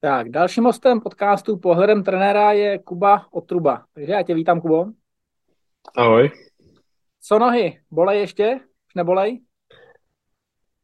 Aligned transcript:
Tak, 0.00 0.28
dalším 0.28 0.64
hostem 0.64 1.00
podcastu 1.00 1.56
Pohledem 1.56 2.04
trenéra 2.04 2.52
je 2.52 2.78
Kuba 2.78 3.26
Otruba. 3.30 3.84
Takže 3.94 4.12
já 4.12 4.22
tě 4.22 4.34
vítám, 4.34 4.60
Kubo. 4.60 4.86
Ahoj. 5.96 6.30
Co 7.22 7.38
nohy? 7.38 7.80
Bolej 7.90 8.20
ještě? 8.20 8.60
Už 8.86 8.94
nebolej? 8.94 9.40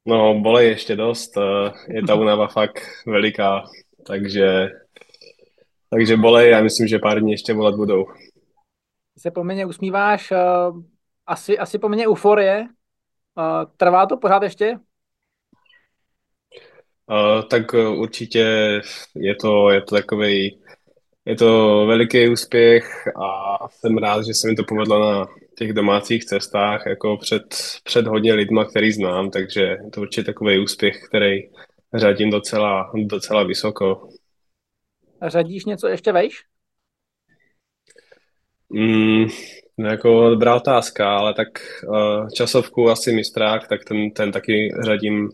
No, 0.07 0.41
bolej 0.41 0.69
ještě 0.69 0.97
dost. 0.97 1.37
eh, 1.37 1.73
Je 1.89 2.03
ta 2.03 2.15
únava 2.21 2.47
fakt 2.49 2.81
veliká, 3.07 3.63
takže, 4.07 4.69
takže 5.91 6.17
bolej 6.17 6.55
a 6.55 6.61
myslím, 6.63 6.89
že 6.89 6.99
pár 6.99 7.21
dní 7.21 7.33
ještě 7.33 7.55
volat 7.55 7.75
budou. 7.75 8.05
Ty 9.15 9.21
se 9.21 9.31
poměrně 9.31 9.67
usmíváš, 9.67 10.33
eh, 10.33 10.39
asi, 11.27 11.59
asi 11.59 11.79
poměrně 11.79 12.09
euforie. 12.09 12.69
Eh, 13.39 13.67
Trvá 13.77 14.07
to 14.07 14.17
pořád 14.17 14.43
ještě? 14.43 14.79
Eh, 17.11 17.43
Tak 17.51 17.75
eh, 17.75 17.89
určitě 17.89 18.41
je 19.15 19.35
to, 19.35 19.71
je 19.71 19.81
to 19.83 19.95
takový, 19.95 20.59
je 21.27 21.37
to 21.37 21.87
veliký 21.87 22.29
úspěch 22.29 23.07
a 23.25 23.59
jsem 23.71 23.99
rád, 23.99 24.27
že 24.27 24.35
se 24.35 24.49
mi 24.49 24.55
to 24.55 24.65
povedlo 24.65 25.13
na 25.13 25.27
těch 25.59 25.73
domácích 25.73 26.25
cestách, 26.25 26.87
jako 26.87 27.17
před, 27.17 27.43
před 27.85 28.07
hodně 28.07 28.35
lidma, 28.35 28.65
který 28.65 28.93
znám, 28.93 29.31
takže 29.31 29.61
je 29.61 29.91
to 29.93 30.01
určitě 30.01 30.25
takový 30.25 30.59
úspěch, 30.59 31.03
který 31.09 31.43
řadím 31.95 32.31
docela, 32.31 32.93
docela 32.95 33.43
vysoko. 33.43 34.09
Řadíš 35.27 35.65
něco 35.65 35.89
ještě 35.89 36.13
vejš? 36.13 36.43
Mm, 38.69 39.27
no 39.79 39.89
jako 39.89 40.31
dobrá 40.31 40.57
otázka, 40.57 41.17
ale 41.17 41.35
tak 41.35 41.49
uh, 41.89 42.29
časovku 42.29 42.91
asi 42.91 43.13
mistrák, 43.13 43.69
tak 43.69 43.85
ten, 43.85 44.11
ten 44.11 44.33
taky 44.33 44.75
řadím 44.85 45.29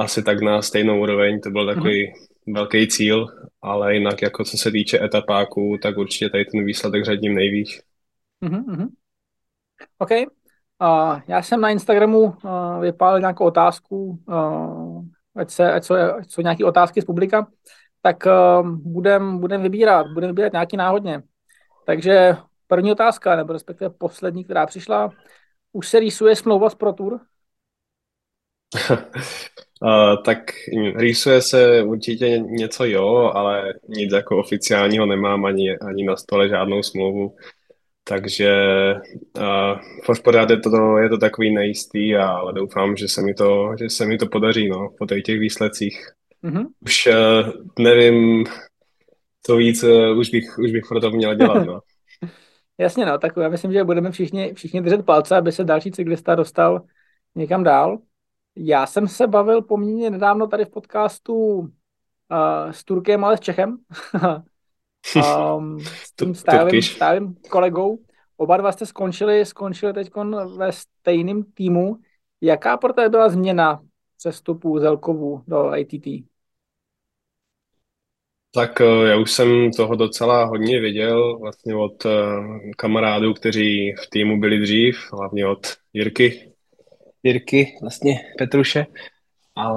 asi 0.00 0.22
tak 0.22 0.40
na 0.40 0.62
stejnou 0.62 1.00
úroveň, 1.02 1.40
to 1.40 1.50
byl 1.50 1.66
takový 1.66 2.12
velký 2.46 2.88
cíl, 2.88 3.26
ale 3.62 3.94
jinak 3.94 4.22
jako 4.22 4.44
co 4.44 4.56
se 4.56 4.70
týče 4.70 5.04
etapáků, 5.04 5.78
tak 5.82 5.98
určitě 5.98 6.30
tady 6.30 6.44
ten 6.44 6.64
výsledek 6.64 7.04
řadím 7.04 7.34
nejvíc. 7.34 7.80
mhm, 8.40 8.64
mhm. 8.66 8.88
OK. 9.98 10.10
Uh, 10.10 11.20
já 11.28 11.42
jsem 11.42 11.60
na 11.60 11.68
Instagramu 11.68 12.20
uh, 12.20 12.80
vypálil 12.80 13.20
nějakou 13.20 13.44
otázku, 13.44 14.22
uh, 14.28 15.04
ať, 15.36 15.50
se, 15.50 15.72
ať, 15.72 15.84
jsou, 15.84 15.94
ať 15.94 16.30
jsou 16.30 16.42
nějaké 16.42 16.64
otázky 16.64 17.02
z 17.02 17.04
publika, 17.04 17.46
tak 18.02 18.26
uh, 18.26 18.68
budem, 18.70 19.38
budem 19.38 19.62
vybírat, 19.62 20.06
budem 20.14 20.30
vybírat 20.30 20.52
nějaký 20.52 20.76
náhodně. 20.76 21.22
Takže 21.86 22.36
první 22.66 22.92
otázka, 22.92 23.36
nebo 23.36 23.52
respektive 23.52 23.90
poslední, 23.90 24.44
která 24.44 24.66
přišla, 24.66 25.10
už 25.72 25.88
se 25.88 26.00
rýsuje 26.00 26.36
smlouva 26.36 26.70
s 26.70 26.74
Pro 26.74 26.92
Tour? 26.92 27.20
Uh, 29.82 30.22
tak 30.24 30.38
rýsuje 30.96 31.42
se 31.42 31.82
určitě 31.82 32.38
něco 32.38 32.84
jo, 32.84 33.30
ale 33.34 33.74
nic 33.88 34.12
jako 34.12 34.38
oficiálního 34.38 35.06
nemám 35.06 35.44
ani, 35.44 35.78
ani 35.78 36.04
na 36.04 36.16
stole 36.16 36.48
žádnou 36.48 36.82
smlouvu. 36.82 37.36
Takže 38.04 38.54
uh, 39.38 40.16
pořád 40.24 40.50
je 40.50 40.56
to, 40.56 40.98
je 40.98 41.08
to 41.08 41.18
takový 41.18 41.54
nejistý, 41.54 42.16
ale 42.16 42.52
doufám, 42.52 42.96
že 42.96 43.08
se 43.08 43.22
mi 43.22 43.34
to, 43.34 43.74
že 43.78 43.90
se 43.90 44.06
mi 44.06 44.18
to 44.18 44.26
podaří 44.26 44.68
no, 44.68 44.88
po 44.98 45.06
těch, 45.06 45.22
těch 45.22 45.40
výsledcích. 45.40 46.06
Mhm. 46.42 46.66
Už 46.80 47.06
uh, 47.06 47.52
nevím, 47.78 48.46
co 49.46 49.56
víc 49.56 49.82
uh, 49.82 50.18
už 50.18 50.30
bych, 50.30 50.58
už 50.58 50.72
bych 50.72 50.84
pro 50.88 51.00
to 51.00 51.10
měl 51.10 51.34
dělat. 51.34 51.66
No. 51.66 51.80
Jasně, 52.78 53.06
no, 53.06 53.18
tak 53.18 53.32
já 53.42 53.48
myslím, 53.48 53.72
že 53.72 53.84
budeme 53.84 54.10
všichni, 54.10 54.54
všichni 54.54 54.80
držet 54.80 55.06
palce, 55.06 55.36
aby 55.36 55.52
se 55.52 55.64
další 55.64 55.90
cyklista 55.90 56.34
dostal 56.34 56.82
někam 57.34 57.64
dál. 57.64 57.98
Já 58.62 58.86
jsem 58.86 59.08
se 59.08 59.26
bavil 59.26 59.62
poměrně 59.62 60.10
nedávno 60.10 60.46
tady 60.46 60.64
v 60.64 60.70
podcastu 60.70 61.34
uh, 61.34 61.68
s 62.70 62.84
Turkem, 62.84 63.24
ale 63.24 63.36
s 63.36 63.40
Čechem. 63.40 63.78
um, 65.56 65.80
s 65.84 66.12
tím 66.12 66.34
stálým, 66.34 66.60
Turkish. 66.60 66.94
stálým 66.94 67.34
kolegou. 67.50 67.98
Oba 68.36 68.56
dva 68.56 68.72
jste 68.72 68.86
skončili, 68.86 69.46
skončili 69.46 69.92
teď 69.92 70.10
ve 70.56 70.72
stejném 70.72 71.42
týmu. 71.42 71.96
Jaká 72.40 72.76
pro 72.76 72.92
tebe 72.92 73.08
byla 73.08 73.28
změna 73.28 73.80
přestupu 74.18 74.78
Zelkovu 74.78 75.42
do 75.46 75.68
ATT? 75.68 76.06
Tak 78.54 78.80
uh, 78.80 79.06
já 79.06 79.16
už 79.16 79.32
jsem 79.32 79.70
toho 79.76 79.96
docela 79.96 80.44
hodně 80.44 80.80
věděl 80.80 81.38
vlastně 81.38 81.74
od 81.74 82.04
uh, 82.04 82.12
kamarádů, 82.76 83.34
kteří 83.34 83.92
v 83.92 84.10
týmu 84.10 84.40
byli 84.40 84.58
dřív, 84.58 85.12
hlavně 85.12 85.46
od 85.46 85.66
Jirky, 85.92 86.49
Jirky, 87.22 87.78
vlastně 87.80 88.20
Petruše. 88.38 88.86
A 89.56 89.72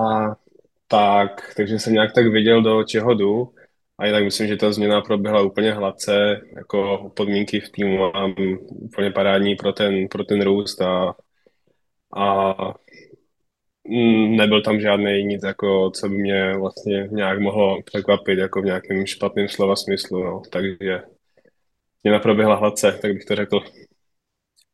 tak, 0.87 1.53
takže 1.57 1.79
jsem 1.79 1.93
nějak 1.93 2.13
tak 2.13 2.27
věděl, 2.27 2.61
do 2.61 2.83
čeho 2.83 3.13
jdu. 3.13 3.53
A 3.97 4.05
jinak 4.05 4.23
myslím, 4.23 4.47
že 4.47 4.57
ta 4.57 4.71
změna 4.71 5.01
proběhla 5.01 5.41
úplně 5.41 5.71
hladce, 5.71 6.41
jako 6.55 7.11
podmínky 7.15 7.59
v 7.59 7.69
týmu 7.69 7.97
mám 7.97 8.35
úplně 8.69 9.11
parádní 9.11 9.55
pro 9.55 9.73
ten, 9.73 10.07
pro 10.07 10.23
ten 10.23 10.41
růst 10.41 10.81
a, 10.81 11.15
a 12.17 12.55
nebyl 14.29 14.61
tam 14.61 14.79
žádný 14.79 15.23
nic, 15.23 15.43
jako, 15.43 15.91
co 15.91 16.09
by 16.09 16.15
mě 16.15 16.57
vlastně 16.57 17.07
nějak 17.11 17.39
mohlo 17.39 17.81
překvapit, 17.81 18.39
jako 18.39 18.61
v 18.61 18.65
nějakém 18.65 19.05
špatném 19.05 19.47
slova 19.47 19.75
smyslu, 19.75 20.23
no. 20.23 20.41
Takže 20.51 21.01
změna 22.01 22.19
proběhla 22.19 22.55
hladce, 22.55 22.99
tak 23.01 23.13
bych 23.13 23.25
to 23.25 23.35
řekl. 23.35 23.59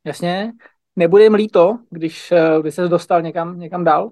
Jasně. 0.05 0.51
Nebude 0.95 1.23
jim 1.23 1.33
líto, 1.33 1.79
když, 1.89 2.31
eh, 2.31 2.61
když 2.61 2.75
se 2.75 2.87
dostal 2.87 3.21
někam, 3.21 3.59
někam 3.59 3.83
dál? 3.83 4.11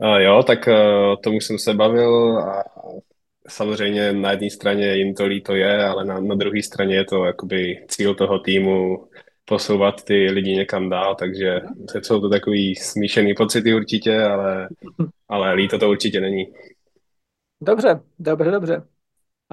A 0.00 0.18
jo, 0.18 0.42
tak 0.46 0.66
uh, 0.66 1.12
o 1.12 1.16
tom 1.16 1.36
už 1.36 1.44
jsem 1.44 1.58
se 1.58 1.74
bavil 1.74 2.38
a 2.38 2.64
samozřejmě 3.48 4.12
na 4.12 4.30
jedné 4.30 4.50
straně 4.50 4.94
jim 4.94 5.14
to 5.14 5.26
líto 5.26 5.54
je, 5.54 5.84
ale 5.84 6.04
na, 6.04 6.20
na 6.20 6.34
druhé 6.34 6.62
straně 6.62 6.96
je 6.96 7.04
to 7.04 7.24
jakoby 7.24 7.84
cíl 7.88 8.14
toho 8.14 8.38
týmu 8.38 9.08
posouvat 9.44 10.04
ty 10.04 10.30
lidi 10.30 10.52
někam 10.52 10.88
dál, 10.88 11.14
takže 11.14 11.60
jsou 12.02 12.20
to 12.20 12.28
takový 12.28 12.76
smíšený 12.76 13.34
pocity 13.34 13.74
určitě, 13.74 14.22
ale, 14.22 14.68
ale 15.28 15.54
líto 15.54 15.78
to 15.78 15.90
určitě 15.90 16.20
není. 16.20 16.46
Dobře, 17.60 18.00
dobře, 18.18 18.50
dobře. 18.50 18.82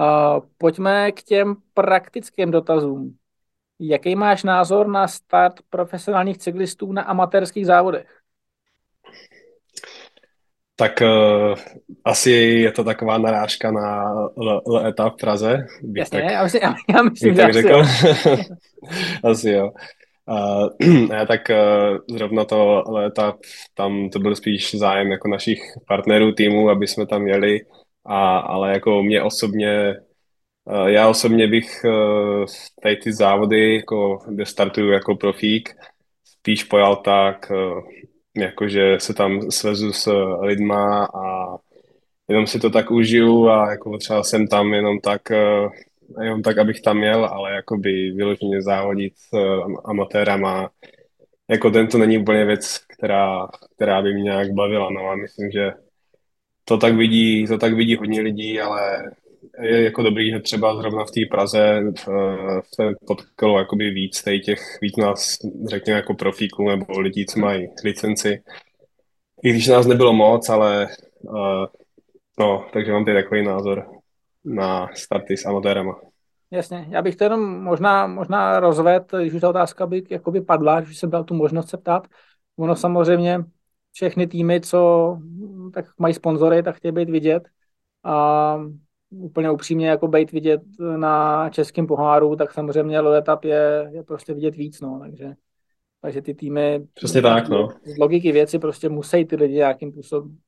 Uh, 0.00 0.46
pojďme 0.58 1.12
k 1.12 1.22
těm 1.22 1.56
praktickým 1.74 2.50
dotazům. 2.50 3.16
Jaký 3.88 4.16
máš 4.16 4.44
názor 4.44 4.86
na 4.88 5.08
start 5.08 5.54
profesionálních 5.70 6.38
cyklistů 6.38 6.92
na 6.92 7.02
amatérských 7.02 7.66
závodech? 7.66 8.06
Tak 10.76 10.92
uh, 11.00 11.54
asi 12.04 12.30
je 12.30 12.72
to 12.72 12.84
taková 12.84 13.18
narážka 13.18 13.70
na 13.70 14.12
L, 14.36 14.62
L 14.66 14.86
etap 14.86 15.14
v 15.14 15.16
Praze, 15.16 15.66
Jasně, 15.96 16.22
tak, 16.22 16.30
já 16.30 16.42
myslím, 16.42 16.62
já, 16.94 17.02
myslím 17.02 17.36
tak 17.36 17.50
asi 17.50 17.62
řekl. 17.62 17.68
jo. 17.68 17.84
Asi 19.30 19.50
jo. 19.50 19.70
Uh, 20.26 20.68
ne, 21.08 21.26
tak 21.26 21.40
uh, 21.50 22.16
zrovna 22.16 22.44
to 22.44 22.84
léta, 22.86 23.34
tam 23.74 24.10
to 24.10 24.18
byl 24.18 24.36
spíš 24.36 24.74
zájem 24.74 25.10
jako 25.10 25.28
našich 25.28 25.60
partnerů 25.88 26.32
týmu, 26.32 26.70
aby 26.70 26.86
jsme 26.86 27.06
tam 27.06 27.26
jeli, 27.26 27.60
a, 28.04 28.38
ale 28.38 28.72
jako 28.72 29.02
mě 29.02 29.22
osobně, 29.22 29.94
já 30.86 31.08
osobně 31.08 31.48
bych 31.48 31.84
uh, 31.84 32.44
tady 32.82 32.96
ty 32.96 33.12
závody, 33.12 33.74
jako, 33.74 34.18
kde 34.28 34.46
startuju 34.46 34.90
jako 34.90 35.16
profík, 35.16 35.76
spíš 36.24 36.64
pojal 36.64 36.96
tak, 36.96 37.50
uh, 37.50 37.84
jakože 38.36 38.96
se 39.00 39.14
tam 39.14 39.50
svezu 39.50 39.92
s 39.92 40.12
lidma 40.40 41.04
a 41.04 41.56
jenom 42.28 42.46
si 42.46 42.60
to 42.60 42.70
tak 42.70 42.90
užiju 42.90 43.48
a 43.48 43.70
jako 43.70 43.98
třeba 43.98 44.22
jsem 44.22 44.46
tam 44.46 44.74
jenom 44.74 45.00
tak, 45.00 45.22
jenom 46.22 46.42
tak, 46.42 46.58
abych 46.58 46.80
tam 46.80 47.02
jel, 47.02 47.24
ale 47.24 47.54
jakoby 47.54 48.10
vyloženě 48.10 48.62
závodit 48.62 49.12
s 49.16 49.28
amatérama, 49.84 50.70
jako 51.48 51.70
ten 51.70 51.86
to 51.86 51.98
není 51.98 52.18
úplně 52.18 52.44
věc, 52.44 52.78
která, 52.78 53.48
která 53.74 54.02
by 54.02 54.14
mě 54.14 54.22
nějak 54.22 54.52
bavila, 54.52 54.90
no 54.90 55.10
a 55.10 55.16
myslím, 55.16 55.50
že 55.50 55.72
to 56.64 56.78
tak 56.78 56.94
vidí, 56.94 57.46
to 57.46 57.58
tak 57.58 57.74
vidí 57.74 57.96
hodně 57.96 58.20
lidí, 58.20 58.60
ale 58.60 59.10
je 59.60 59.84
jako 59.84 60.02
dobrý, 60.02 60.30
že 60.30 60.40
třeba 60.40 60.76
zrovna 60.76 61.04
v 61.04 61.10
té 61.10 61.20
Praze 61.30 61.80
uh, 62.08 62.60
se 62.74 62.94
potkalo 63.06 63.58
jakoby 63.58 63.90
víc 63.90 64.22
tady 64.22 64.40
těch, 64.40 64.60
víc 64.82 64.96
nás, 64.96 65.36
řekněme, 65.68 65.96
jako 65.96 66.14
profíků 66.14 66.68
nebo 66.68 67.00
lidí, 67.00 67.26
co 67.26 67.40
mají 67.40 67.68
licenci. 67.84 68.42
I 69.42 69.50
když 69.50 69.68
nás 69.68 69.86
nebylo 69.86 70.12
moc, 70.12 70.48
ale 70.48 70.88
uh, 71.20 71.66
no, 72.38 72.66
takže 72.72 72.92
mám 72.92 73.04
tady 73.04 73.22
takový 73.22 73.44
názor 73.44 73.86
na 74.44 74.88
starty 74.94 75.36
s 75.36 75.46
amatérama. 75.46 76.00
Jasně, 76.50 76.86
já 76.90 77.02
bych 77.02 77.16
to 77.16 77.24
jenom 77.24 77.62
možná, 77.62 78.06
možná 78.06 78.60
rozvedl, 78.60 79.18
když 79.20 79.34
už 79.34 79.40
ta 79.40 79.48
otázka 79.48 79.86
by 79.86 80.02
jakoby 80.10 80.40
padla, 80.40 80.80
když 80.80 80.98
jsem 80.98 81.10
dal 81.10 81.24
tu 81.24 81.34
možnost 81.34 81.68
se 81.68 81.76
ptát. 81.76 82.06
Ono 82.56 82.76
samozřejmě 82.76 83.44
všechny 83.92 84.26
týmy, 84.26 84.60
co 84.60 85.18
tak 85.74 85.84
mají 85.98 86.14
sponzory, 86.14 86.62
tak 86.62 86.76
chtějí 86.76 86.92
být 86.92 87.10
vidět. 87.10 87.42
A 88.04 88.56
úplně 89.16 89.50
upřímně 89.50 89.88
jako 89.88 90.08
být 90.08 90.32
vidět 90.32 90.62
na 90.96 91.48
českém 91.50 91.86
poháru, 91.86 92.36
tak 92.36 92.52
samozřejmě 92.52 93.00
Loetap 93.00 93.44
je, 93.44 93.90
je 93.92 94.02
prostě 94.02 94.34
vidět 94.34 94.56
víc, 94.56 94.80
no, 94.80 94.98
takže, 95.02 95.34
takže 96.00 96.22
ty 96.22 96.34
týmy 96.34 96.86
Přesně 96.94 97.22
tak, 97.22 97.48
no. 97.48 97.68
z 97.84 97.98
logiky 97.98 98.32
věci 98.32 98.58
prostě 98.58 98.88
musí 98.88 99.24
ty 99.24 99.36
lidi 99.36 99.54
nějakým 99.54 99.92
způsobem, 99.92 100.38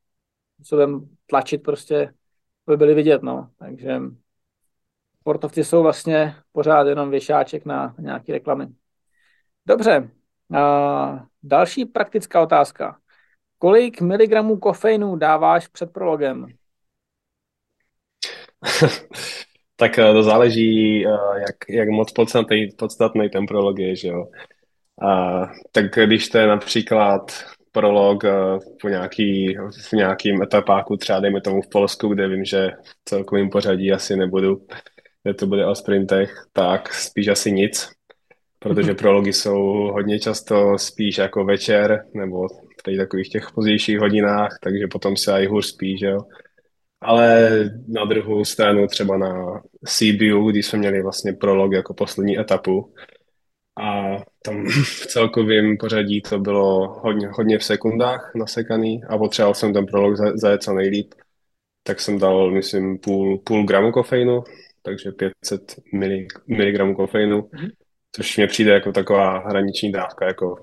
způsobem 0.54 1.08
tlačit 1.26 1.62
prostě 1.62 2.14
by 2.66 2.76
byly 2.76 2.94
vidět, 2.94 3.22
no. 3.22 3.50
Takže 3.58 4.00
sportovci 5.20 5.64
jsou 5.64 5.82
vlastně 5.82 6.34
pořád 6.52 6.86
jenom 6.86 7.10
věšáček 7.10 7.64
na 7.64 7.94
nějaké 7.98 8.32
reklamy. 8.32 8.68
Dobře, 9.66 10.10
a 10.56 11.26
další 11.42 11.84
praktická 11.84 12.42
otázka. 12.42 12.98
Kolik 13.58 14.00
miligramů 14.00 14.56
kofeinu 14.56 15.16
dáváš 15.16 15.68
před 15.68 15.92
prologem? 15.92 16.46
tak 19.76 19.98
eh, 19.98 20.12
to 20.12 20.22
záleží, 20.22 21.06
eh, 21.06 21.40
jak, 21.40 21.56
jak 21.68 21.88
moc 21.88 22.12
podstatný, 22.12 22.68
podstatný 22.78 23.28
ten 23.30 23.46
prolog 23.46 23.78
je, 23.78 23.96
že 23.96 24.08
jo. 24.08 24.26
A, 25.02 25.42
tak 25.72 25.84
když 26.06 26.28
to 26.28 26.38
je 26.38 26.46
například 26.46 27.32
prolog 27.72 28.24
eh, 28.24 28.30
po 28.80 28.88
nějaký, 28.88 29.56
v 29.88 29.92
nějakým 29.92 30.42
etapáku, 30.42 30.96
třeba 30.96 31.20
dejme 31.20 31.40
tomu 31.40 31.62
v 31.62 31.68
Polsku, 31.68 32.08
kde 32.08 32.28
vím, 32.28 32.44
že 32.44 32.70
v 32.84 32.94
celkovém 33.04 33.50
pořadí 33.50 33.92
asi 33.92 34.16
nebudu, 34.16 34.66
kde 35.22 35.34
to 35.34 35.46
bude 35.46 35.66
o 35.66 35.74
sprintech, 35.74 36.46
tak 36.52 36.94
spíš 36.94 37.28
asi 37.28 37.52
nic, 37.52 37.90
protože 38.58 38.90
mhm. 38.90 38.96
prology 38.96 39.32
jsou 39.32 39.62
hodně 39.92 40.18
často 40.18 40.78
spíš 40.78 41.18
jako 41.18 41.44
večer 41.44 42.04
nebo 42.14 42.48
v 42.48 42.96
takových 42.96 43.28
těch 43.28 43.46
pozdějších 43.54 43.98
hodinách, 43.98 44.58
takže 44.62 44.86
potom 44.86 45.16
se 45.16 45.42
i 45.42 45.46
hůř 45.46 45.66
spí, 45.66 45.98
že 45.98 46.06
jo. 46.06 46.18
Ale 47.00 47.50
na 47.88 48.04
druhou 48.04 48.44
stranu 48.44 48.87
třeba 48.87 49.16
na 49.16 49.62
CBU, 49.87 50.50
když 50.50 50.66
jsme 50.66 50.78
měli 50.78 51.02
vlastně 51.02 51.32
prolog 51.32 51.72
jako 51.72 51.94
poslední 51.94 52.38
etapu, 52.38 52.94
a 53.78 54.16
tam 54.43 54.66
v 54.69 55.06
celkovém 55.06 55.76
pořadí 55.76 56.22
to 56.22 56.38
bylo 56.38 57.00
hodně, 57.02 57.28
hodně 57.28 57.58
v 57.58 57.64
sekundách 57.64 58.32
nasekaný 58.34 59.04
a 59.04 59.19
potřeboval 59.19 59.54
jsem 59.54 59.72
ten 59.72 59.87
prolog 59.87 60.16
zajet 60.16 60.62
co 60.62 60.75
nejlíp, 60.75 61.14
tak 61.82 62.00
jsem 62.00 62.19
dal, 62.19 62.50
myslím, 62.50 62.99
půl, 62.99 63.38
půl 63.38 63.66
gramu 63.66 63.92
kofeinu, 63.92 64.44
takže 64.82 65.12
500 65.12 65.75
mg 66.49 66.96
kofeinu, 66.96 67.40
mm-hmm. 67.40 67.70
což 68.12 68.37
mě 68.37 68.46
přijde 68.46 68.72
jako 68.72 68.92
taková 68.92 69.38
hraniční 69.38 69.92
dávka, 69.92 70.26
jako 70.26 70.56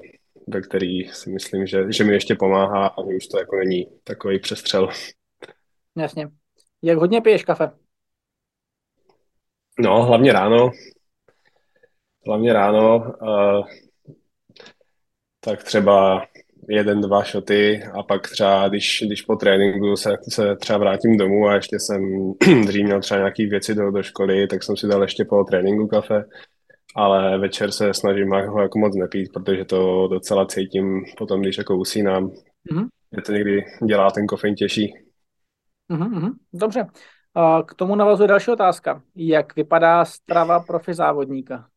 ve 0.47 0.61
který 0.61 1.03
si 1.03 1.29
myslím, 1.29 1.67
že, 1.67 1.85
že 1.89 2.03
mi 2.03 2.13
ještě 2.13 2.35
pomáhá 2.35 2.87
a 2.87 3.01
už 3.01 3.27
to 3.27 3.39
jako 3.39 3.55
není 3.55 3.87
takový 4.03 4.39
přestřel. 4.39 4.89
Jasně. 5.97 6.27
Jak 6.81 6.97
hodně 6.97 7.21
piješ 7.21 7.43
kafe? 7.43 7.71
No, 9.79 10.03
hlavně 10.03 10.33
ráno. 10.33 10.71
Hlavně 12.25 12.53
ráno. 12.53 12.97
Uh, 13.21 13.67
tak 15.39 15.63
třeba 15.63 16.25
jeden, 16.69 17.01
dva 17.01 17.23
šoty 17.23 17.83
a 17.83 18.03
pak 18.03 18.29
třeba, 18.29 18.67
když, 18.69 19.03
když 19.05 19.21
po 19.21 19.35
tréninku 19.35 19.95
se, 19.95 20.17
se 20.29 20.55
třeba 20.55 20.79
vrátím 20.79 21.17
domů 21.17 21.47
a 21.47 21.55
ještě 21.55 21.79
jsem 21.79 22.33
dřív 22.65 22.85
měl 22.85 23.01
třeba 23.01 23.17
nějaké 23.17 23.47
věci 23.47 23.75
do, 23.75 23.91
do 23.91 24.03
školy, 24.03 24.47
tak 24.47 24.63
jsem 24.63 24.77
si 24.77 24.87
dal 24.87 25.01
ještě 25.01 25.25
po 25.25 25.43
tréninku 25.43 25.87
kafe, 25.87 26.25
ale 26.95 27.37
večer 27.37 27.71
se 27.71 27.93
snažím 27.93 28.29
ho 28.29 28.61
jako 28.61 28.79
moc 28.79 28.95
nepít, 28.95 29.33
protože 29.33 29.65
to 29.65 30.07
docela 30.07 30.45
cítím 30.45 31.03
potom, 31.17 31.41
když 31.41 31.57
jako 31.57 31.77
usínám. 31.77 32.27
Mm-hmm. 32.27 32.87
Je 33.17 33.21
to 33.21 33.31
někdy 33.31 33.63
dělá 33.85 34.11
ten 34.11 34.27
kofein 34.27 34.55
těžší. 34.55 34.93
Mm-hmm, 35.93 36.31
dobře. 36.53 36.87
K 37.65 37.73
tomu 37.73 37.95
navazuje 37.95 38.27
další 38.27 38.51
otázka. 38.51 39.01
Jak 39.15 39.55
vypadá 39.55 40.05
strava 40.05 40.59
profi 40.59 40.93
závodníka? 40.93 41.67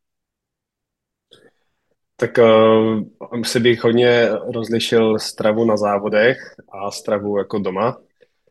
Tak 2.15 2.37
uh, 2.37 3.41
si 3.43 3.59
bych 3.59 3.83
hodně 3.83 4.29
rozlišil 4.53 5.19
stravu 5.19 5.65
na 5.65 5.77
závodech 5.77 6.37
a 6.71 6.91
stravu 6.91 7.37
jako 7.37 7.59
doma. 7.59 7.97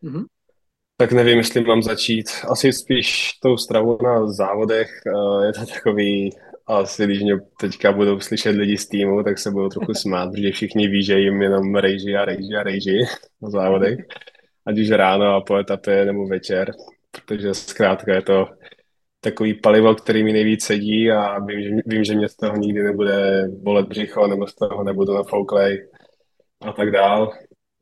Mm-hmm. 0.03 0.25
Tak 0.97 1.13
nevím, 1.13 1.39
jestli 1.39 1.61
mám 1.61 1.83
začít. 1.83 2.31
Asi 2.49 2.73
spíš 2.73 3.33
tou 3.43 3.57
stravu 3.57 3.99
na 4.03 4.27
závodech. 4.27 4.91
Uh, 5.15 5.45
je 5.45 5.53
to 5.53 5.67
takový, 5.67 6.31
asi 6.67 7.05
když 7.05 7.23
mě 7.23 7.41
teďka 7.61 7.93
budou 7.93 8.21
slyšet 8.21 8.51
lidi 8.51 8.79
z 8.79 8.89
týmu, 8.89 9.23
tak 9.23 9.39
se 9.39 9.51
budou 9.51 9.69
trochu 9.69 9.95
smát, 9.95 10.31
protože 10.31 10.51
všichni 10.51 10.89
ví, 10.89 11.03
že 11.03 11.19
jim 11.19 11.43
jenom 11.43 11.75
rejži 11.75 12.17
a 12.17 12.25
rejži 12.25 12.57
a 12.61 12.63
rejži 12.63 12.99
na 13.43 13.51
závodech. 13.51 13.99
Ať 14.67 14.79
už 14.79 14.91
ráno 14.91 15.35
a 15.35 15.41
po 15.41 15.57
etapě 15.57 16.05
nebo 16.05 16.27
večer, 16.27 16.73
protože 17.11 17.55
zkrátka 17.55 18.15
je 18.15 18.23
to 18.23 18.47
takový 19.21 19.55
palivo, 19.55 19.95
který 19.95 20.25
mi 20.25 20.33
nejvíc 20.33 20.65
sedí 20.65 21.11
a 21.11 21.39
vím, 21.39 21.63
že, 21.63 21.71
vím, 21.87 22.05
že 22.05 22.15
mě 22.15 22.29
z 22.29 22.37
toho 22.37 22.57
nikdy 22.57 22.83
nebude 22.83 23.45
bolet 23.49 23.89
břicho 23.89 24.27
nebo 24.27 24.47
z 24.47 24.55
toho 24.55 24.85
nebudu 24.85 25.15
nafouklej 25.15 25.89
a 26.61 26.73
tak 26.73 26.91
dál. 26.91 27.33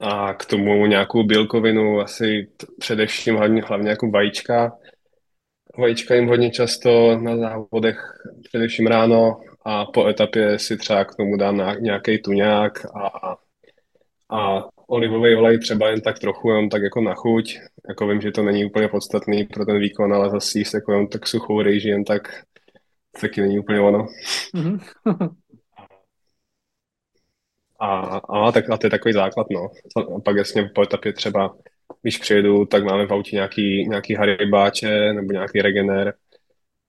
A 0.01 0.35
k 0.35 0.45
tomu 0.45 0.87
nějakou 0.87 1.23
bílkovinu, 1.23 2.01
asi 2.01 2.51
především 2.79 3.37
hlavně, 3.37 3.63
hlavně 3.63 3.91
jako 3.91 4.11
vajíčka. 4.11 4.73
Vajíčka 5.79 6.15
jim 6.15 6.29
hodně 6.29 6.51
často 6.51 7.19
na 7.19 7.37
závodech, 7.37 7.99
především 8.43 8.87
ráno 8.87 9.41
a 9.65 9.85
po 9.85 10.07
etapě 10.07 10.59
si 10.59 10.77
třeba 10.77 11.05
k 11.05 11.15
tomu 11.15 11.37
dám 11.37 11.77
nějaký 11.81 12.19
tuňák 12.19 12.85
a, 12.85 13.37
a 14.31 14.65
olivový 14.87 15.37
olej 15.37 15.59
třeba 15.59 15.89
jen 15.89 16.01
tak 16.01 16.19
trochu, 16.19 16.51
jen 16.51 16.69
tak 16.69 16.83
jako 16.83 17.01
na 17.01 17.15
chuť. 17.15 17.59
Jako 17.89 18.07
vím, 18.07 18.21
že 18.21 18.31
to 18.31 18.43
není 18.43 18.65
úplně 18.65 18.89
podstatný 18.89 19.45
pro 19.45 19.67
ten 19.67 19.79
výkon, 19.79 20.15
ale 20.15 20.31
zase 20.31 20.59
jíst 20.59 20.75
jako 20.75 20.93
jen 20.93 21.07
tak 21.09 21.27
suchou 21.27 21.63
rejži, 21.63 21.89
jen 21.89 22.05
tak 22.05 22.45
taky 23.21 23.41
není 23.41 23.59
úplně 23.59 23.81
ono. 23.81 24.07
Mm-hmm. 24.55 24.81
a, 27.81 28.17
a, 28.17 28.53
tak, 28.53 28.71
a 28.71 28.77
to 28.77 28.87
je 28.87 28.91
takový 28.91 29.15
základ, 29.15 29.47
no. 29.51 29.71
A 30.17 30.21
pak 30.21 30.37
jasně 30.37 30.71
po 30.75 30.83
etapě 30.83 31.13
třeba, 31.13 31.57
když 32.03 32.19
přijedu, 32.19 32.67
tak 32.67 32.85
máme 32.85 33.07
v 33.07 33.13
autě 33.13 33.37
nějaký, 33.37 33.89
nějaký 33.89 34.15
haribáče 34.15 35.13
nebo 35.13 35.33
nějaký 35.33 35.63
regener, 35.63 36.15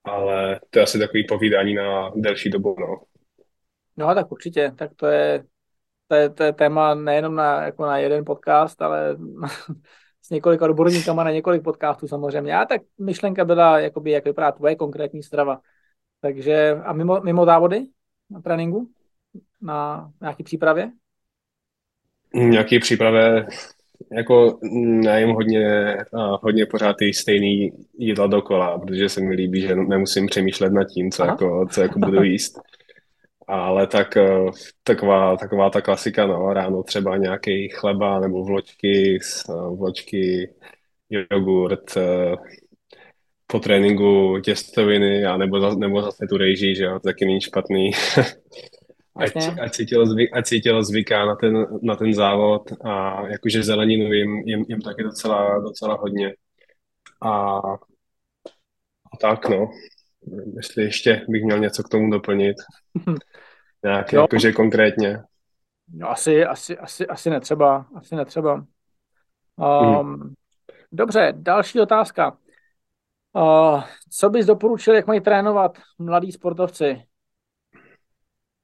ale 0.04 0.60
to 0.70 0.80
je 0.80 0.84
asi 0.84 1.00
takový 1.00 1.28
povídání 1.28 1.74
na 1.74 2.12
delší 2.16 2.50
dobu, 2.50 2.76
no. 2.80 3.02
No 3.98 4.16
tak 4.16 4.32
určitě, 4.32 4.72
tak 4.76 4.92
to 4.96 5.08
je 5.08 5.44
to 6.08 6.16
je, 6.16 6.30
to 6.30 6.44
je 6.44 6.54
téma 6.54 6.96
nejenom 6.96 7.36
na, 7.36 7.64
jako 7.64 7.86
na 7.86 7.98
jeden 7.98 8.26
podcast, 8.26 8.82
ale 8.82 9.18
s 10.22 10.30
několika 10.30 10.66
odborníkama 10.66 11.24
na 11.24 11.32
několik 11.32 11.64
podcastů 11.64 12.08
samozřejmě. 12.08 12.56
A 12.56 12.66
tak 12.66 12.82
myšlenka 13.00 13.46
byla, 13.46 13.80
jakoby, 13.80 14.12
jak 14.12 14.26
vypadá 14.26 14.52
tvoje 14.52 14.76
konkrétní 14.76 15.24
strava. 15.24 15.60
Takže 16.22 16.78
a 16.84 16.94
mimo, 16.94 17.22
mimo 17.22 17.46
závody 17.46 17.86
na 18.30 18.42
tréninku? 18.42 18.90
Na 19.62 20.10
nějaký 20.22 20.44
přípravě? 20.44 20.92
Nějaký 22.34 22.80
přípravě 22.80 23.48
jako 24.12 24.60
nejím 24.84 25.30
hodně, 25.30 25.98
hodně 26.42 26.66
pořád 26.66 26.96
ty 27.00 27.14
stejný 27.14 27.72
jídla 27.98 28.28
dokola, 28.28 28.80
protože 28.80 29.10
se 29.10 29.22
mi 29.22 29.36
líbí, 29.36 29.62
že 29.62 29.76
nemusím 29.76 30.28
přemýšlet 30.28 30.74
nad 30.74 30.84
tím, 30.84 31.12
co, 31.12 31.24
jako, 31.26 31.68
co 31.72 31.82
jako 31.82 32.00
budu 32.00 32.24
jíst. 32.24 32.60
Ale 33.48 33.88
tak 33.88 34.18
eh, 34.18 34.52
taková, 34.84 35.38
taková 35.38 35.70
ta 35.70 35.82
klasika, 35.82 36.26
no, 36.26 36.54
ráno 36.54 36.84
třeba 36.84 37.18
nějaký 37.18 37.70
chleba 37.70 38.20
nebo 38.20 38.44
vločky, 38.44 39.20
eh, 39.50 39.54
vločky, 39.54 40.54
jogurt, 41.10 41.98
eh, 41.98 42.36
po 43.48 43.60
tréninku 43.60 44.40
těstoviny, 44.44 45.26
a 45.26 45.38
nebo, 45.38 45.60
zase, 45.60 45.80
nebo 45.80 46.02
zase 46.02 46.26
tu 46.30 46.38
rejží, 46.38 46.76
že 46.76 46.84
jo, 46.84 46.94
to 46.94 47.00
taky 47.00 47.26
není 47.26 47.42
špatný. 47.42 47.92
ať, 49.16 49.34
ať, 49.62 49.76
si 49.76 49.86
tělo 49.86 50.06
zvyk, 50.06 50.30
ať 50.34 50.48
si 50.48 50.60
tělo 50.62 50.84
zvyká 50.84 51.26
na 51.26 51.36
ten, 51.36 51.68
na 51.82 51.96
ten 51.96 52.14
závod 52.14 52.72
a 52.84 53.28
jakože 53.28 53.64
zeleninu 53.64 54.14
jim, 54.14 54.38
jim, 54.46 54.66
jim 54.68 54.82
taky 54.82 55.04
docela, 55.04 55.60
docela 55.60 55.96
hodně. 55.96 56.34
A, 57.22 57.60
a 59.14 59.18
tak, 59.22 59.50
no. 59.50 59.70
Jestli 60.56 60.84
ještě 60.84 61.26
bych 61.30 61.44
měl 61.44 61.60
něco 61.60 61.84
k 61.84 61.90
tomu 61.90 62.12
doplnit. 62.12 62.56
Nějak 63.84 64.14
jo. 64.14 64.22
jakože 64.22 64.52
konkrétně. 64.52 65.24
No, 65.94 66.10
asi, 66.10 66.46
asi, 66.46 66.78
asi, 66.78 67.08
asi 67.08 67.30
netřeba. 67.30 67.86
Asi 67.96 68.16
netřeba. 68.16 68.66
Um, 69.56 70.14
hmm. 70.14 70.34
Dobře, 70.92 71.34
další 71.38 71.80
otázka. 71.82 72.38
Uh, 73.34 73.84
co 74.12 74.30
bys 74.30 74.46
doporučil, 74.46 74.96
jak 74.96 75.08
mají 75.08 75.22
trénovat 75.22 75.78
mladí 76.00 76.32
sportovci, 76.32 77.04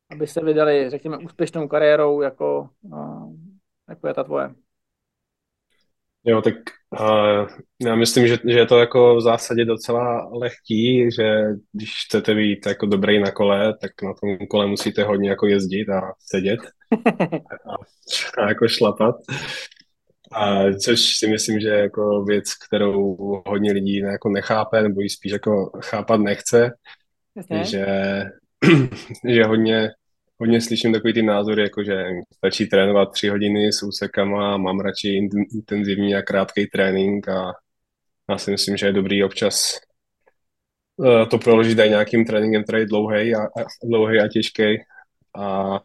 aby 0.09 0.27
se 0.27 0.43
vydali, 0.43 0.89
řekněme, 0.89 1.17
úspěšnou 1.17 1.67
kariérou, 1.67 2.21
jako, 2.21 2.69
uh, 2.81 3.33
jako 3.89 4.07
je 4.07 4.13
ta 4.13 4.23
tvoje? 4.23 4.55
Jo, 6.25 6.41
tak 6.41 6.53
uh, 6.99 7.47
já 7.81 7.95
myslím, 7.95 8.27
že, 8.27 8.37
že 8.47 8.59
je 8.59 8.65
to 8.65 8.79
jako 8.79 9.15
v 9.15 9.21
zásadě 9.21 9.65
docela 9.65 10.29
lehký, 10.33 11.11
že 11.11 11.41
když 11.71 11.93
chcete 12.05 12.35
být 12.35 12.65
jako 12.65 12.85
dobrý 12.85 13.19
na 13.19 13.31
kole, 13.31 13.77
tak 13.81 13.91
na 14.03 14.13
tom 14.13 14.47
kole 14.47 14.67
musíte 14.67 15.03
hodně 15.03 15.29
jako 15.29 15.47
jezdit 15.47 15.89
a 15.89 16.01
sedět 16.19 16.59
a, 17.67 17.73
a 18.41 18.49
jako 18.49 18.67
šlapat. 18.67 19.15
A 20.31 20.73
což 20.83 21.17
si 21.17 21.27
myslím, 21.27 21.59
že 21.59 21.67
je 21.67 21.79
jako 21.79 22.23
věc, 22.23 22.53
kterou 22.67 23.15
hodně 23.45 23.71
lidí 23.71 23.97
jako 23.97 24.29
nechápe, 24.29 24.81
nebo 24.81 25.01
ji 25.01 25.09
spíš 25.09 25.31
jako 25.31 25.71
chápat 25.85 26.17
nechce, 26.17 26.71
okay. 27.35 27.65
že, 27.65 27.85
že 29.27 29.43
hodně 29.43 29.89
hodně 30.41 30.61
slyším 30.61 30.93
takový 30.93 31.13
ty 31.13 31.21
názory, 31.21 31.61
jako 31.61 31.83
že 31.83 32.03
stačí 32.37 32.67
trénovat 32.67 33.11
tři 33.11 33.29
hodiny 33.29 33.73
s 33.73 33.83
úsekama, 33.83 34.57
mám 34.57 34.79
radši 34.79 35.29
intenzivní 35.53 36.15
a 36.15 36.21
krátký 36.21 36.67
trénink 36.67 37.29
a, 37.29 37.53
já 38.29 38.37
si 38.37 38.51
myslím, 38.51 38.77
že 38.77 38.85
je 38.85 38.93
dobrý 38.93 39.23
občas 39.23 39.79
uh, 40.95 41.25
to 41.25 41.37
proložit 41.37 41.79
i 41.79 41.89
nějakým 41.89 42.25
tréninkem, 42.25 42.63
který 42.63 42.79
je 42.79 42.85
dlouhý 42.85 43.35
a, 43.35 43.43
a, 43.43 43.65
dlouhý 43.83 44.19
a 44.19 44.27
těžký. 44.27 44.63
A, 45.35 45.75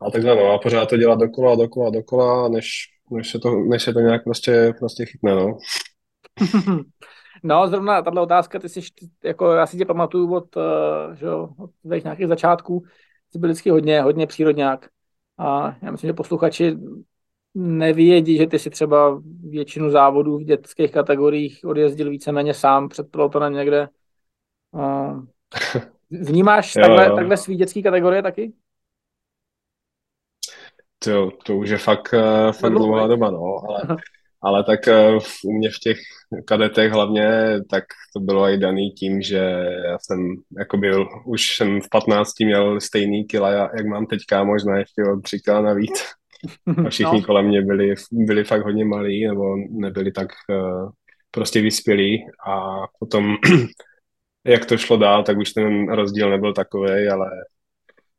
a 0.00 0.10
takhle 0.12 0.36
no, 0.36 0.52
a 0.52 0.58
pořád 0.58 0.88
to 0.88 0.96
dělat 0.96 1.18
dokola, 1.18 1.56
dokola, 1.56 1.90
dokola, 1.90 2.48
než, 2.48 2.66
než, 3.10 3.30
se, 3.30 3.38
to, 3.38 3.50
než 3.50 3.82
se 3.82 3.92
to 3.92 4.00
nějak 4.00 4.24
prostě, 4.24 4.72
prostě 4.78 5.06
chytne, 5.06 5.34
no. 5.34 5.58
No, 7.46 7.68
zrovna 7.68 8.02
tahle 8.02 8.20
otázka, 8.22 8.58
ty 8.58 8.68
jsi, 8.68 8.80
jako 9.24 9.52
já 9.52 9.66
si 9.66 9.76
tě 9.76 9.84
pamatuju 9.84 10.34
od, 10.34 10.56
uh, 10.56 10.62
že, 11.14 11.30
od 11.30 11.70
nějakých 11.84 12.26
začátků, 12.26 12.84
jsi 13.34 13.38
byl 13.38 13.48
vždycky 13.48 13.70
hodně, 13.70 14.02
hodně 14.02 14.26
přírodňák. 14.26 14.88
A 15.38 15.76
já 15.82 15.90
myslím, 15.90 16.08
že 16.08 16.14
posluchači 16.14 16.76
nevědí, 17.54 18.36
že 18.36 18.46
ty 18.46 18.58
si 18.58 18.70
třeba 18.70 19.22
většinu 19.48 19.90
závodů 19.90 20.38
v 20.38 20.44
dětských 20.44 20.92
kategoriích 20.92 21.64
odjezdil 21.64 22.10
víceméně 22.10 22.54
sám 22.54 22.88
před 22.88 23.10
pelotonem 23.10 23.52
někde. 23.52 23.88
Vnímáš 26.10 26.72
takhle, 26.72 27.06
jo. 27.06 27.16
takhle 27.16 27.36
svý 27.36 27.56
dětský 27.56 27.82
kategorie 27.82 28.22
taky? 28.22 28.52
To, 30.98 31.30
to 31.30 31.56
už 31.56 31.70
je 31.70 31.78
fakt, 31.78 32.14
uh, 32.14 32.52
fakt 32.52 32.72
dlouhá 32.72 33.06
doba, 33.06 33.30
no, 33.30 33.58
ale 33.68 33.82
ale 34.44 34.64
tak 34.64 34.80
uh, 34.88 35.22
u 35.44 35.52
mě 35.52 35.70
v 35.70 35.78
těch 35.78 35.98
kadetech 36.46 36.92
hlavně, 36.92 37.28
tak 37.70 37.84
to 38.16 38.20
bylo 38.20 38.48
i 38.48 38.58
daný 38.58 38.90
tím, 38.90 39.22
že 39.22 39.36
já 39.86 39.98
jsem 40.00 40.34
jako 40.58 40.76
byl, 40.76 41.08
už 41.26 41.56
jsem 41.56 41.80
v 41.80 41.88
15 41.90 42.40
měl 42.40 42.80
stejný 42.80 43.24
kila, 43.24 43.50
jak 43.50 43.86
mám 43.86 44.06
teďka, 44.06 44.44
možná 44.44 44.78
ještě 44.78 45.02
o 45.02 45.20
tři 45.20 45.40
kila 45.44 45.60
navíc. 45.60 46.04
A 46.86 46.90
všichni 46.90 47.20
no. 47.20 47.26
kolem 47.26 47.46
mě 47.46 47.62
byli, 47.62 47.94
byli 48.12 48.44
fakt 48.44 48.64
hodně 48.64 48.84
malí, 48.84 49.26
nebo 49.26 49.56
nebyli 49.70 50.12
tak 50.12 50.28
uh, 50.50 50.90
prostě 51.30 51.60
vyspělí 51.60 52.26
a 52.46 52.84
potom 52.98 53.36
jak 54.46 54.66
to 54.66 54.76
šlo 54.76 54.96
dál, 54.96 55.22
tak 55.22 55.38
už 55.38 55.52
ten 55.52 55.88
rozdíl 55.88 56.30
nebyl 56.30 56.52
takový, 56.52 57.08
ale 57.08 57.30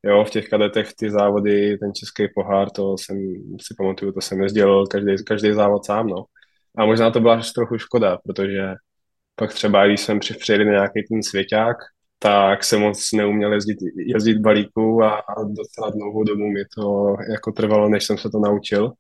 jo, 0.05 0.23
v 0.23 0.29
těch 0.29 0.49
kadetech 0.49 0.93
ty 0.93 1.11
závody, 1.11 1.77
ten 1.77 1.93
český 1.93 2.27
pohár, 2.35 2.69
to 2.69 2.97
jsem 2.97 3.17
si 3.61 3.75
pamatuju, 3.77 4.11
to 4.11 4.21
jsem 4.21 4.41
jezdil 4.41 4.87
každý, 4.87 5.23
každý 5.25 5.53
závod 5.53 5.85
sám, 5.85 6.07
no. 6.07 6.25
A 6.77 6.85
možná 6.85 7.11
to 7.11 7.19
byla 7.19 7.35
až 7.35 7.51
trochu 7.51 7.77
škoda, 7.77 8.17
protože 8.23 8.73
pak 9.35 9.53
třeba, 9.53 9.87
když 9.87 10.01
jsem 10.01 10.19
přijeli 10.19 10.65
na 10.65 10.71
nějaký 10.71 11.03
ten 11.09 11.23
svěťák, 11.23 11.77
tak 12.19 12.63
jsem 12.63 12.81
moc 12.81 13.11
neuměl 13.11 13.53
jezdit, 13.53 13.77
jezdit 13.97 14.39
balíku 14.39 15.03
a, 15.03 15.15
a 15.15 15.43
docela 15.43 15.89
dlouhou 15.89 16.23
dobu 16.23 16.47
mi 16.47 16.63
to 16.75 17.15
jako 17.31 17.51
trvalo, 17.51 17.89
než 17.89 18.05
jsem 18.05 18.17
se 18.17 18.29
to 18.29 18.39
naučil. 18.39 18.91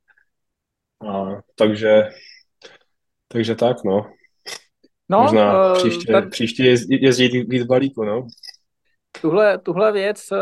A, 1.09 1.41
takže, 1.55 2.03
takže 3.27 3.55
tak, 3.55 3.77
no. 3.83 4.11
No, 5.09 5.21
Možná 5.21 5.71
uh, 5.71 5.77
příště, 5.77 6.13
ten... 6.13 6.29
příště 6.29 6.63
jezdit, 6.63 7.01
jezdit 7.01 7.49
víc 7.49 7.63
balíku, 7.63 8.03
no 8.03 8.27
tuhle, 9.25 9.57
tuhle 9.57 9.91
věc 9.91 10.31
eh, 10.31 10.37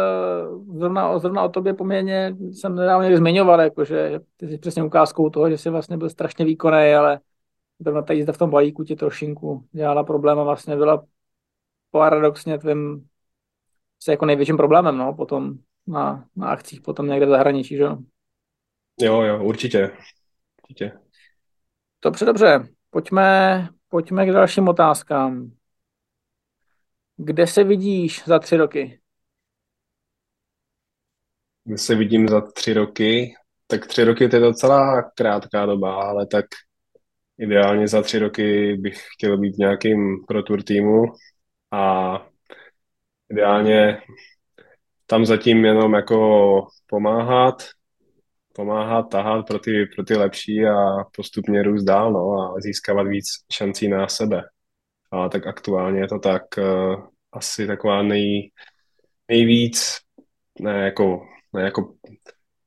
zrovna, 0.78 1.20
zrovna 1.20 1.44
o 1.44 1.50
tobě 1.50 1.74
poměrně 1.74 2.36
jsem 2.52 2.76
nedávno 2.76 3.04
někdy 3.04 3.18
zmiňoval, 3.18 3.62
jakože 3.62 4.20
ty 4.38 4.48
jsi 4.48 4.58
přesně 4.58 4.84
ukázkou 4.84 5.30
toho, 5.30 5.50
že 5.50 5.58
jsi 5.58 5.70
vlastně 5.70 5.98
byl 5.98 6.10
strašně 6.10 6.46
výkonný, 6.46 6.94
ale 6.94 7.20
zrovna 7.80 8.02
ta 8.02 8.14
jízda 8.14 8.34
v 8.34 8.38
tom 8.38 8.50
balíku 8.50 8.84
ti 8.84 8.96
trošinku 8.96 9.66
dělala 9.72 10.04
problém 10.04 10.40
a 10.40 10.44
vlastně 10.44 10.76
byla 10.76 11.06
paradoxně 11.92 12.58
tvým 12.58 13.08
se 14.00 14.12
jako 14.12 14.26
největším 14.26 14.58
problémem, 14.58 14.98
no, 14.98 15.14
potom 15.14 15.54
na, 15.88 16.26
na 16.36 16.48
akcích 16.48 16.82
potom 16.82 17.08
někde 17.08 17.26
v 17.26 17.30
zahraničí, 17.30 17.76
že 17.78 17.84
jo? 17.84 17.98
Jo, 19.02 19.44
určitě. 19.44 19.92
Určitě. 20.64 20.92
Dobře, 22.04 22.26
dobře. 22.26 22.68
Pojďme, 22.90 23.70
pojďme 23.90 24.26
k 24.26 24.32
dalším 24.32 24.68
otázkám. 24.68 25.52
Kde 27.18 27.48
se 27.48 27.64
vidíš 27.64 28.24
za 28.26 28.40
tři 28.40 28.58
roky? 28.58 29.00
Kde 31.64 31.78
se 31.78 31.96
vidím 31.96 32.28
za 32.28 32.42
tři 32.42 32.74
roky? 32.74 33.34
Tak 33.68 33.88
tři 33.88 34.04
roky 34.04 34.30
to 34.30 34.36
je 34.36 34.42
docela 34.42 35.02
krátká 35.02 35.66
doba, 35.66 36.04
ale 36.04 36.28
tak 36.28 36.46
ideálně 37.38 37.88
za 37.88 38.02
tři 38.02 38.20
roky 38.20 38.78
bych 38.78 39.04
chtěl 39.14 39.38
být 39.38 39.56
v 39.56 39.60
nějakým 39.60 40.26
pro 40.28 40.44
tour 40.44 40.64
týmu 40.64 41.04
a 41.72 42.14
ideálně 43.32 44.02
tam 45.06 45.26
zatím 45.26 45.66
jenom 45.66 45.94
jako 45.94 46.68
pomáhat, 46.88 47.64
pomáhat, 48.54 49.04
tahat 49.04 49.48
pro 49.48 49.60
ty, 49.60 49.86
pro 49.96 50.04
ty 50.04 50.16
lepší 50.18 50.66
a 50.66 51.04
postupně 51.16 51.64
růst 51.64 51.84
dál 51.84 52.14
no, 52.14 52.54
a 52.56 52.62
získávat 52.62 53.04
víc 53.04 53.26
šancí 53.54 53.88
na 53.88 54.08
sebe. 54.08 54.44
A 55.14 55.30
tak 55.30 55.48
aktuálně 55.48 56.00
je 56.00 56.08
to 56.08 56.20
tak 56.20 56.44
uh, 56.58 57.06
asi 57.32 57.68
taková 57.68 58.04
nej, 58.04 58.52
nejvíc, 59.28 59.98
ne 60.60 60.86
jako, 60.86 61.22
ne 61.54 61.62
jako 61.62 61.94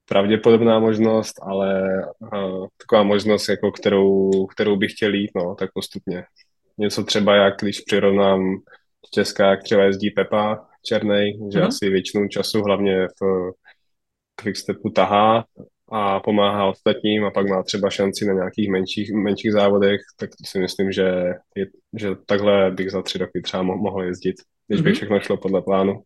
pravděpodobná 0.08 0.78
možnost, 0.78 1.34
ale 1.42 1.82
uh, 2.18 2.66
taková 2.76 3.02
možnost, 3.02 3.48
jako 3.48 3.72
kterou, 3.72 4.30
kterou 4.46 4.76
bych 4.76 4.92
chtěl 4.92 5.14
jít, 5.14 5.30
no, 5.36 5.54
tak 5.54 5.70
postupně. 5.74 6.24
Něco 6.78 7.04
třeba, 7.04 7.34
jak 7.34 7.54
když 7.60 7.80
přirovnám 7.80 8.56
Česká, 9.14 9.50
jak 9.50 9.62
třeba 9.62 9.82
jezdí 9.82 10.10
Pepa 10.10 10.68
Černej, 10.84 11.38
že 11.52 11.60
mm-hmm. 11.60 11.66
asi 11.66 11.90
většinu 11.90 12.28
času 12.28 12.62
hlavně 12.62 13.06
v 13.06 13.52
quickstepu 14.34 14.90
tahá 14.90 15.44
a 15.92 16.20
pomáhá 16.20 16.66
ostatním 16.66 17.24
a 17.24 17.30
pak 17.30 17.48
má 17.48 17.62
třeba 17.62 17.90
šanci 17.90 18.26
na 18.26 18.34
nějakých 18.34 18.70
menších, 18.70 19.12
menších 19.12 19.52
závodech, 19.52 20.00
tak 20.18 20.30
si 20.44 20.58
myslím, 20.58 20.92
že, 20.92 21.34
je, 21.56 21.66
že 21.96 22.10
takhle 22.26 22.70
bych 22.70 22.90
za 22.90 23.02
tři 23.02 23.18
roky 23.18 23.42
třeba 23.42 23.62
mohl 23.62 24.02
jezdit, 24.02 24.36
když 24.66 24.80
by 24.80 24.90
mm-hmm. 24.90 24.94
všechno 24.94 25.20
šlo 25.20 25.36
podle 25.36 25.62
plánu. 25.62 26.02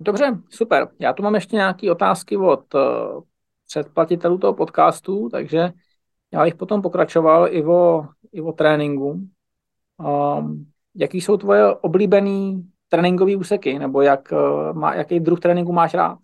Dobře, 0.00 0.38
super. 0.50 0.88
Já 0.98 1.12
tu 1.12 1.22
mám 1.22 1.34
ještě 1.34 1.56
nějaké 1.56 1.92
otázky 1.92 2.36
od 2.36 2.74
uh, 2.74 3.22
předplatitelů 3.68 4.38
toho 4.38 4.54
podcastu, 4.54 5.28
takže 5.28 5.70
já 6.32 6.44
bych 6.44 6.54
potom 6.54 6.82
pokračoval 6.82 7.48
i 7.54 7.64
o, 7.64 8.04
i 8.32 8.40
o 8.40 8.52
tréninku. 8.52 9.28
Um, 9.98 10.66
jaký 10.94 11.20
jsou 11.20 11.36
tvoje 11.36 11.74
oblíbený 11.74 12.68
tréninkové 12.88 13.36
úseky, 13.36 13.78
nebo 13.78 14.02
jak, 14.02 14.32
uh, 14.32 14.72
má, 14.72 14.94
jaký 14.94 15.20
druh 15.20 15.40
tréninku 15.40 15.72
máš 15.72 15.94
rád? 15.94 16.18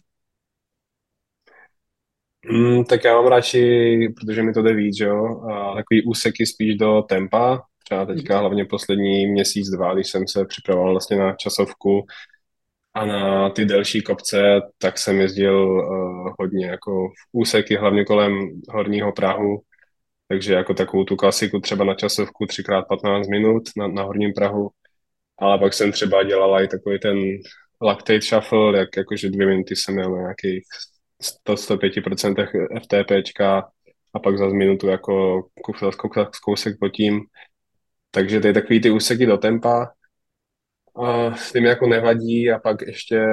Mm, 2.51 2.85
tak 2.85 3.05
já 3.05 3.15
mám 3.15 3.27
radši, 3.27 4.15
protože 4.21 4.43
mi 4.43 4.53
to 4.53 4.63
jde 4.63 4.75
víc, 4.75 5.01
jo, 5.01 5.41
a 5.51 5.75
takový 5.75 6.05
úseky 6.05 6.47
spíš 6.47 6.77
do 6.77 7.03
tempa, 7.03 7.63
třeba 7.85 8.07
teďka 8.07 8.35
mhm. 8.35 8.41
hlavně 8.41 8.65
poslední 8.65 9.27
měsíc, 9.27 9.71
dva, 9.71 9.95
když 9.95 10.11
jsem 10.11 10.29
se 10.29 10.45
připravoval 10.45 10.93
vlastně 10.93 11.17
na 11.17 11.33
časovku 11.33 12.07
a 12.95 13.07
na 13.07 13.51
ty 13.51 13.65
delší 13.65 14.03
kopce, 14.03 14.61
tak 14.79 14.99
jsem 14.99 15.21
jezdil 15.21 15.69
uh, 15.69 16.35
hodně 16.41 16.67
jako 16.67 17.09
v 17.09 17.13
úseky, 17.33 17.77
hlavně 17.77 18.05
kolem 18.05 18.61
horního 18.69 19.13
Prahu, 19.13 19.61
takže 20.29 20.55
jako 20.55 20.75
takovou 20.75 21.05
tu 21.05 21.17
klasiku 21.17 21.61
třeba 21.61 21.85
na 21.85 21.95
časovku 21.95 22.45
3x15 22.45 23.31
minut 23.31 23.63
na, 23.77 23.89
na 23.89 24.03
horním 24.03 24.33
Prahu, 24.33 24.71
ale 25.39 25.59
pak 25.59 25.75
jsem 25.75 25.93
třeba 25.93 26.23
dělal 26.23 26.63
i 26.63 26.69
takový 26.69 26.99
ten 26.99 27.19
lactate 27.83 28.21
shuffle, 28.21 28.79
jak 28.79 28.97
jakože 28.97 29.31
dvě 29.31 29.47
minuty 29.47 29.77
jsem 29.77 29.95
měl 29.95 30.17
nějakých 30.17 30.63
100-105% 31.23 32.47
FTPčka 32.83 33.69
a 34.15 34.19
pak 34.19 34.39
za 34.39 34.47
minutu 34.47 34.89
jako 34.89 35.43
kousek 36.45 36.79
pod 36.81 36.89
tím. 36.89 37.21
Takže 38.11 38.41
to 38.41 38.47
je 38.47 38.53
takový 38.53 38.81
ty 38.81 38.91
úseky 38.91 39.27
do 39.27 39.37
tempa, 39.37 39.93
a 40.99 41.35
s 41.35 41.53
tím 41.53 41.65
jako 41.65 41.87
nevadí 41.87 42.51
a 42.51 42.59
pak 42.59 42.83
ještě 42.83 43.27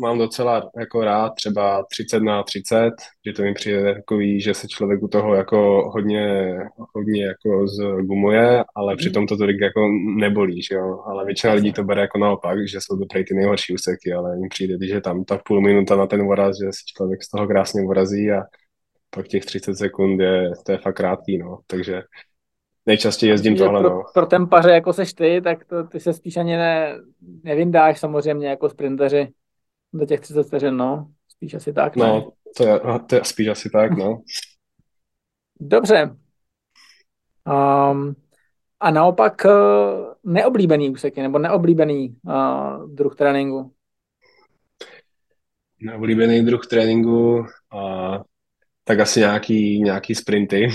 mám 0.00 0.18
docela 0.18 0.70
jako 0.78 1.04
rád 1.04 1.30
třeba 1.30 1.84
30 1.90 2.20
na 2.20 2.42
30, 2.42 2.90
že 3.26 3.32
to 3.32 3.42
mi 3.42 3.54
přijde 3.54 3.94
takový, 3.94 4.40
že 4.40 4.54
se 4.54 4.68
člověk 4.68 5.02
u 5.02 5.08
toho 5.08 5.34
jako 5.34 5.90
hodně, 5.92 6.54
hodně 6.94 7.26
jako 7.26 7.66
zgumuje, 7.66 8.64
ale 8.74 8.92
mm. 8.92 8.96
přitom 8.96 9.26
to 9.26 9.36
tolik 9.36 9.60
jako 9.60 9.88
nebolí, 10.16 10.62
že 10.62 10.74
jo, 10.74 11.02
ale 11.06 11.24
většina 11.24 11.52
lidí 11.52 11.72
to 11.72 11.84
bere 11.84 12.00
jako 12.00 12.18
naopak, 12.18 12.68
že 12.68 12.78
jsou 12.80 12.96
to 12.98 13.04
ty 13.06 13.34
nejhorší 13.34 13.74
úseky, 13.74 14.12
ale 14.12 14.36
jim 14.36 14.48
přijde, 14.48 14.86
že 14.86 15.00
tam 15.00 15.24
ta 15.24 15.38
půl 15.38 15.60
minuta 15.60 15.96
na 15.96 16.06
ten 16.06 16.24
voraz, 16.24 16.56
že 16.58 16.66
si 16.72 16.84
člověk 16.96 17.22
z 17.22 17.28
toho 17.28 17.46
krásně 17.46 17.82
vorazí 17.82 18.30
a 18.30 18.42
pak 19.10 19.28
těch 19.28 19.44
30 19.44 19.74
sekund 19.74 20.20
je, 20.20 20.50
to 20.66 20.72
je 20.72 20.78
fakt 20.78 20.96
krátký, 20.96 21.38
no, 21.38 21.58
takže 21.66 22.02
nejčastěji 22.86 23.30
jezdím 23.32 23.56
tohle. 23.56 23.80
Pro, 23.80 23.90
no. 23.90 24.02
pro 24.14 24.26
tempaře, 24.26 24.70
jako 24.70 24.92
seš 24.92 25.14
ty, 25.14 25.40
tak 25.44 25.64
to, 25.64 25.84
ty 25.84 26.00
se 26.00 26.12
spíš 26.12 26.36
ani 26.36 26.56
ne, 26.56 26.98
nevyndáš 27.42 28.00
samozřejmě 28.00 28.48
jako 28.48 28.68
sprinteři 28.68 29.32
do 29.92 30.06
těch 30.06 30.20
30 30.20 30.42
vteřin, 30.42 30.76
no. 30.76 31.10
Spíš 31.28 31.54
asi 31.54 31.72
tak, 31.72 31.96
ne? 31.96 32.06
No, 32.06 32.32
to 32.56 32.66
je, 32.66 32.80
to 33.06 33.14
je 33.14 33.24
spíš 33.24 33.48
asi 33.48 33.70
tak, 33.70 33.96
no. 33.96 34.22
Dobře. 35.60 36.16
Um, 37.46 38.16
a 38.80 38.90
naopak 38.90 39.44
uh, 39.44 39.52
neoblíbený 40.24 40.90
úseky, 40.90 41.22
nebo 41.22 41.38
neoblíbený 41.38 42.16
uh, 42.24 42.94
druh 42.94 43.16
tréninku? 43.16 43.72
Neoblíbený 45.80 46.44
druh 46.44 46.66
tréninku, 46.66 47.38
uh, 47.38 47.46
tak 48.84 49.00
asi 49.00 49.20
nějaký, 49.20 49.82
nějaký 49.82 50.14
sprinty. 50.14 50.68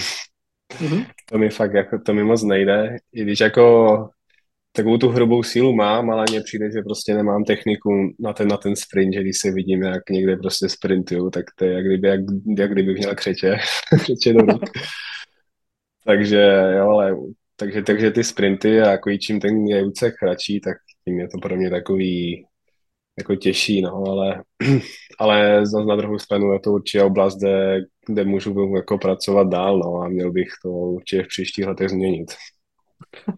Mm-hmm. 0.74 1.06
To 1.30 1.38
mi 1.38 1.50
fakt 1.50 1.74
jako, 1.74 2.00
to 2.00 2.14
mi 2.14 2.24
moc 2.24 2.44
nejde. 2.44 2.98
I 3.14 3.22
když 3.22 3.40
jako 3.40 4.10
takovou 4.72 4.98
tu 4.98 5.10
hrubou 5.10 5.44
sílu 5.44 5.76
mám, 5.76 6.10
ale 6.10 6.26
mně 6.30 6.42
přijde, 6.42 6.72
že 6.72 6.82
prostě 6.82 7.14
nemám 7.14 7.44
techniku 7.44 7.90
na 8.20 8.34
ten, 8.34 8.48
na 8.48 8.58
ten 8.58 8.76
sprint, 8.76 9.14
že 9.14 9.22
když 9.22 9.38
se 9.38 9.52
vidím, 9.52 9.82
jak 9.82 10.10
někde 10.10 10.38
prostě 10.38 10.70
sprintuju, 10.70 11.30
tak 11.30 11.46
to 11.56 11.66
je 11.66 11.74
jak 11.74 11.86
kdyby, 11.86 12.08
jak, 12.08 12.20
jak 12.58 12.72
kdyby 12.72 12.94
měl 12.94 13.16
křeče, 13.16 13.58
křeče 14.02 14.34
do 14.34 14.40
ruk. 14.40 14.64
takže 16.06 16.42
jo, 16.78 16.90
ale 16.90 17.16
takže, 17.56 17.82
takže 17.82 18.12
ty 18.12 18.24
sprinty 18.24 18.82
a 18.82 18.92
jako 18.92 19.18
čím 19.18 19.40
ten 19.40 19.66
je 19.66 19.86
úsek 19.86 20.16
kratší, 20.16 20.62
tak 20.62 20.78
tím 21.06 21.20
je 21.20 21.28
to 21.28 21.38
pro 21.42 21.56
mě 21.56 21.70
takový 21.70 22.46
jako 23.18 23.36
těžší, 23.36 23.82
no, 23.82 24.04
ale, 24.08 24.44
ale 25.20 25.66
zase 25.66 25.86
na 25.86 25.96
druhou 25.96 26.20
stranu 26.20 26.54
je 26.54 26.60
to 26.60 26.72
určitě 26.72 27.04
oblast, 27.04 27.38
kde, 27.38 27.80
kde 28.06 28.26
můžu 28.26 28.76
jako 28.76 28.98
pracovat 28.98 29.48
dál, 29.48 29.80
no, 29.80 29.96
a 29.96 30.08
měl 30.08 30.32
bych 30.32 30.48
to 30.64 30.70
určitě 30.70 31.24
v 31.24 31.28
příštích 31.28 31.68
letech 31.68 31.90
změnit. 31.90 32.32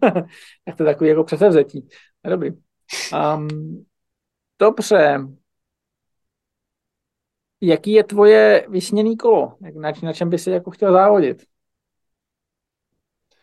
tak 0.64 0.76
to 0.76 0.82
je 0.82 0.86
takový 0.86 1.10
jako 1.10 1.24
přesevzetí. 1.24 1.88
Dobrý. 2.28 2.50
Um, 3.34 3.84
dobře. 4.58 5.18
Jaký 7.60 7.92
je 7.92 8.04
tvoje 8.04 8.66
vysněný 8.68 9.16
kolo? 9.16 9.56
Na, 9.60 9.92
na 10.02 10.12
čem 10.12 10.30
by 10.30 10.38
si 10.38 10.50
jako 10.50 10.70
chtěl 10.70 10.92
závodit? 10.92 11.42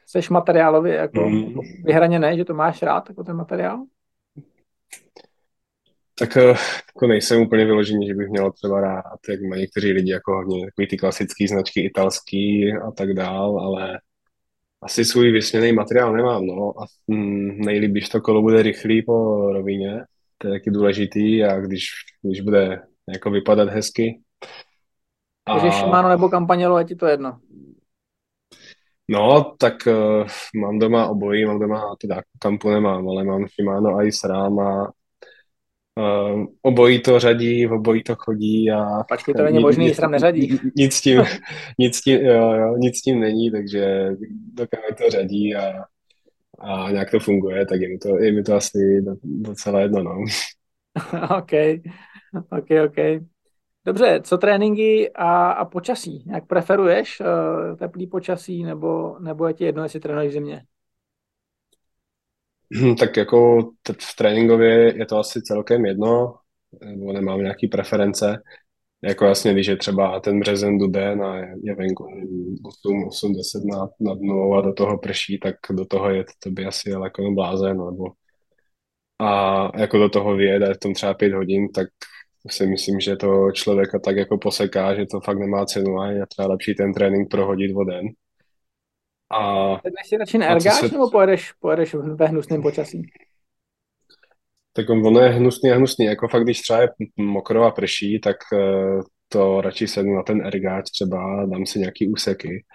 Seš 0.05 0.29
materiálově 0.29 0.95
jako 0.95 1.29
mm. 1.29 1.53
vyhraněný, 1.83 2.37
že 2.37 2.45
to 2.45 2.53
máš 2.53 2.81
rád, 2.81 3.09
jako 3.09 3.23
ten 3.23 3.35
materiál? 3.35 3.85
Tak 6.19 6.37
eh, 6.37 6.47
jako 6.87 7.07
nejsem 7.07 7.41
úplně 7.41 7.65
vyložený, 7.65 8.07
že 8.07 8.13
bych 8.13 8.27
měl 8.29 8.51
třeba 8.51 8.81
rád, 8.81 9.19
jak 9.29 9.41
mají 9.41 9.61
někteří 9.61 9.91
lidi, 9.91 10.11
jako 10.11 10.33
hodně 10.33 10.65
takový 10.65 10.87
ty 10.87 10.97
klasické 10.97 11.47
značky 11.47 11.85
italský 11.85 12.73
a 12.73 12.91
tak 12.91 13.13
dál, 13.13 13.59
ale 13.59 13.99
asi 14.81 15.05
svůj 15.05 15.31
vysměný 15.31 15.71
materiál 15.71 16.13
nemám, 16.13 16.45
no. 16.45 16.73
A 16.81 16.85
mm, 17.07 17.59
nejlíp, 17.59 17.91
když 17.91 18.09
to 18.09 18.21
kolo 18.21 18.41
bude 18.41 18.61
rychlý 18.61 19.01
po 19.01 19.13
rovině, 19.51 20.03
to 20.37 20.47
je 20.47 20.53
taky 20.53 20.71
důležitý 20.71 21.43
a 21.43 21.59
když, 21.59 21.85
když 22.21 22.41
bude 22.41 22.81
jako 23.13 23.31
vypadat 23.31 23.69
hezky. 23.69 24.21
A... 25.45 25.53
Takže 25.53 25.77
Shimano 25.77 26.09
nebo 26.09 26.29
Campagnolo, 26.29 26.79
je 26.79 26.85
ti 26.85 26.95
to 26.95 27.05
jedno? 27.05 27.39
No, 29.07 29.55
tak 29.59 29.73
uh, 29.87 30.27
mám 30.61 30.79
doma 30.79 31.07
obojí, 31.07 31.45
mám 31.45 31.59
doma, 31.59 31.95
teda 32.01 32.21
kampu 32.39 32.69
nemám, 32.69 33.09
ale 33.09 33.23
mám 33.23 33.45
Shimano 33.47 34.05
i 34.05 34.11
SRAM 34.11 34.59
a 34.59 34.91
uh, 35.97 36.45
obojí 36.61 37.01
to 37.01 37.19
řadí, 37.19 37.65
v 37.65 37.73
obojí 37.73 38.03
to 38.03 38.15
chodí 38.15 38.71
a... 38.71 39.03
Počkej, 39.09 39.33
to 39.33 39.43
není 39.43 39.59
možný, 39.59 39.93
SRAM 39.93 40.11
neřadí. 40.11 40.59
Nic 40.75 40.93
s 40.93 41.01
tím, 41.01 41.23
nic 41.79 41.95
s 41.95 42.01
tím, 42.01 42.19
jo, 42.19 42.51
jo, 42.51 42.75
nic 42.77 42.97
s 42.97 43.01
tím 43.01 43.19
není, 43.19 43.51
takže 43.51 44.09
dokud 44.53 44.97
to 44.97 45.09
řadí 45.09 45.55
a, 45.55 45.83
a 46.59 46.91
nějak 46.91 47.11
to 47.11 47.19
funguje, 47.19 47.65
tak 47.65 47.81
je 47.81 47.89
mi 47.89 47.97
to, 47.97 48.17
je 48.17 48.31
mi 48.31 48.43
to 48.43 48.55
asi 48.55 48.77
docela 49.23 49.79
jedno, 49.79 50.03
no. 50.03 50.15
OK, 51.37 51.51
OK, 52.49 52.67
OK. 52.85 53.23
Dobře, 53.85 54.19
co 54.23 54.37
tréninky 54.37 55.11
a, 55.15 55.51
a 55.51 55.65
počasí? 55.65 56.25
Jak 56.33 56.47
preferuješ 56.47 57.19
uh, 57.19 57.77
teplý 57.77 58.07
počasí 58.07 58.63
nebo, 58.63 59.19
nebo 59.19 59.47
je 59.47 59.53
ti 59.53 59.63
jedno, 59.63 59.83
jestli 59.83 59.99
trénuješ 59.99 60.29
v 60.29 60.33
zimě? 60.33 60.61
Hm, 62.73 62.95
tak 62.95 63.17
jako 63.17 63.61
v 64.01 64.15
tréninkově 64.17 64.97
je 64.97 65.05
to 65.05 65.17
asi 65.17 65.41
celkem 65.41 65.85
jedno, 65.85 66.35
nebo 66.85 67.13
nemám 67.13 67.39
nějaký 67.41 67.67
preference. 67.67 68.41
Jako 69.03 69.25
jasně, 69.25 69.53
když 69.53 69.67
je 69.67 69.77
třeba 69.77 70.19
ten 70.19 70.39
březen, 70.39 70.77
duben 70.77 71.23
a 71.23 71.37
je 71.63 71.75
venku 71.75 72.05
8, 72.65 73.03
8 73.07 73.33
10 73.33 73.63
na, 73.65 73.89
na 73.99 74.13
dnu 74.15 74.53
a 74.53 74.61
do 74.61 74.73
toho 74.73 74.97
prší, 74.97 75.39
tak 75.39 75.55
do 75.71 75.85
toho 75.85 76.09
je 76.09 76.25
to 76.43 76.51
by 76.51 76.65
asi 76.65 76.89
jako 76.89 77.31
blázen, 77.31 77.77
nebo 77.77 78.05
a 79.19 79.71
jako 79.79 79.97
do 79.97 80.09
toho 80.09 80.35
vyjede 80.35 80.73
v 80.73 80.77
tom 80.77 80.93
třeba 80.93 81.13
pět 81.13 81.33
hodin, 81.33 81.71
tak 81.71 81.87
si 82.49 82.67
myslím, 82.67 82.99
že 82.99 83.15
to 83.15 83.51
člověka 83.51 83.99
tak 83.99 84.17
jako 84.17 84.37
poseká, 84.37 84.95
že 84.95 85.05
to 85.05 85.19
fakt 85.19 85.39
nemá 85.39 85.65
cenu 85.65 85.99
a 85.99 86.11
je 86.11 86.25
třeba 86.27 86.47
lepší 86.47 86.75
ten 86.75 86.93
trénink 86.93 87.29
prohodit 87.29 87.71
voden. 87.71 88.07
A, 89.29 89.71
Jdeš 89.73 90.07
si 90.07 90.17
radši 90.17 90.37
na 90.37 90.59
se... 90.59 90.87
nebo 90.87 91.09
pojedeš, 91.09 91.51
pojedeš 91.51 91.93
ve 91.93 92.27
hnusném 92.27 92.61
počasí? 92.61 93.01
Tak 94.73 94.89
ono 94.89 95.19
je 95.19 95.29
hnusný 95.29 95.71
a 95.71 95.75
hnusný. 95.75 96.05
Jako 96.05 96.27
fakt, 96.27 96.43
když 96.43 96.61
třeba 96.61 96.81
je 96.81 96.89
mokro 97.17 97.63
a 97.63 97.71
prší, 97.71 98.19
tak 98.19 98.37
eh, 98.53 98.99
to 99.27 99.61
radši 99.61 99.87
sednu 99.87 100.15
na 100.15 100.23
ten 100.23 100.45
ergáč 100.45 100.89
třeba, 100.89 101.45
dám 101.45 101.65
si 101.65 101.79
nějaký 101.79 102.07
úseky. 102.07 102.65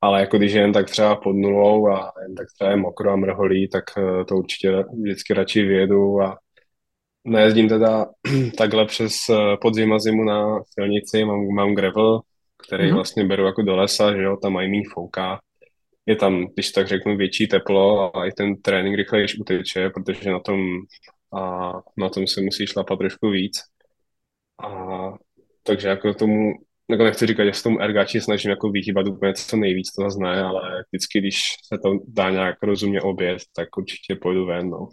Ale 0.00 0.20
jako 0.20 0.38
když 0.38 0.52
je 0.52 0.60
jen 0.60 0.72
tak 0.72 0.90
třeba 0.90 1.16
pod 1.16 1.32
nulou 1.32 1.86
a 1.86 2.12
jen 2.22 2.34
tak 2.34 2.46
třeba 2.54 2.70
je 2.70 2.76
mokro 2.76 3.10
a 3.10 3.16
mrholí, 3.16 3.68
tak 3.68 3.84
eh, 3.98 4.24
to 4.24 4.36
určitě 4.36 4.84
vždycky 5.02 5.34
radši 5.34 5.62
vyjedu 5.62 6.20
a 6.20 6.38
Nejezdím 7.24 7.68
teda 7.68 8.06
takhle 8.58 8.86
přes 8.86 9.12
eh, 9.30 9.56
podzim 9.60 9.92
a 9.92 9.98
zimu 9.98 10.24
na 10.24 10.62
silnici, 10.64 11.24
mám, 11.24 11.46
mám 11.46 11.74
gravel, 11.74 12.20
který 12.66 12.84
mm-hmm. 12.84 12.94
vlastně 12.94 13.24
beru 13.24 13.46
jako 13.46 13.62
do 13.62 13.76
lesa, 13.76 14.16
že 14.16 14.22
jo, 14.22 14.36
tam 14.36 14.52
mají 14.52 14.70
méně 14.70 14.82
fouká. 14.94 15.40
Je 16.10 16.16
tam, 16.16 16.46
když 16.54 16.70
tak 16.70 16.88
řeknu, 16.88 17.16
větší 17.16 17.46
teplo 17.48 18.16
a 18.16 18.26
i 18.26 18.32
ten 18.32 18.56
trénink 18.56 18.96
rychlejš 18.96 19.38
uteče, 19.38 19.90
protože 19.90 20.30
na 20.30 20.40
tom, 20.40 20.60
a 21.32 21.72
na 21.96 22.08
tom 22.08 22.26
se 22.26 22.40
musí 22.40 22.66
šlapat 22.66 22.98
trošku 22.98 23.30
víc. 23.30 23.58
A 24.62 24.68
takže 25.62 25.88
jako 25.88 26.14
tomu, 26.14 26.52
jako 26.90 27.04
nechci 27.04 27.26
říkat, 27.26 27.44
že 27.44 27.52
se 27.52 27.62
tomu 27.62 27.80
ergáči 27.80 28.20
snažím 28.20 28.50
jako 28.50 28.70
vyhýbat 28.70 29.06
úplně 29.06 29.34
co 29.34 29.56
nejvíc, 29.56 29.92
to 29.92 30.02
zase 30.02 30.18
ne, 30.22 30.42
ale 30.42 30.84
vždycky, 30.92 31.18
když 31.18 31.36
se 31.68 31.78
to 31.82 31.98
dá 32.08 32.30
nějak 32.30 32.62
rozumně 32.62 33.00
obět, 33.00 33.38
tak 33.56 33.76
určitě 33.76 34.14
pojdu 34.14 34.46
ven, 34.46 34.70
no. 34.70 34.88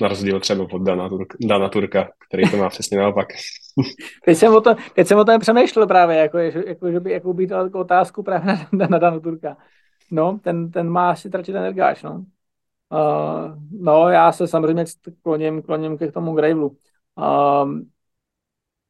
Na 0.00 0.08
rozdíl 0.08 0.40
třeba 0.40 0.66
od 0.72 0.82
Dana, 0.82 1.08
Turka, 1.08 1.36
Dana 1.40 1.68
Turka, 1.68 2.08
který 2.28 2.50
to 2.50 2.56
má 2.56 2.68
přesně 2.68 2.98
naopak. 2.98 3.28
teď, 4.24 4.36
jsem 4.36 4.54
o 4.54 4.60
to, 4.60 4.74
teď 4.94 5.06
jsem 5.06 5.18
o 5.18 5.24
tom 5.24 5.40
přemýšlel 5.40 5.86
právě, 5.86 6.16
jako, 6.16 6.38
jako, 6.38 6.90
že 6.92 7.00
by 7.00 7.12
jako 7.12 7.32
být 7.32 7.52
otázku 7.74 8.22
právě 8.22 8.54
na, 8.72 8.86
na 8.88 8.98
Dana 8.98 9.20
Turka. 9.20 9.56
No, 10.12 10.38
ten, 10.42 10.70
ten 10.70 10.88
má 10.88 11.10
asi 11.10 11.30
radši 11.32 11.52
ten 11.52 11.64
ergáč, 11.64 12.02
no. 12.02 12.24
Uh, 12.90 13.58
no, 13.70 14.08
já 14.08 14.32
se 14.32 14.48
samozřejmě 14.48 14.84
kloním, 15.22 15.62
kloním 15.62 15.98
k 15.98 16.12
tomu 16.12 16.34
Gravelu. 16.34 16.76
Uh, 17.16 17.70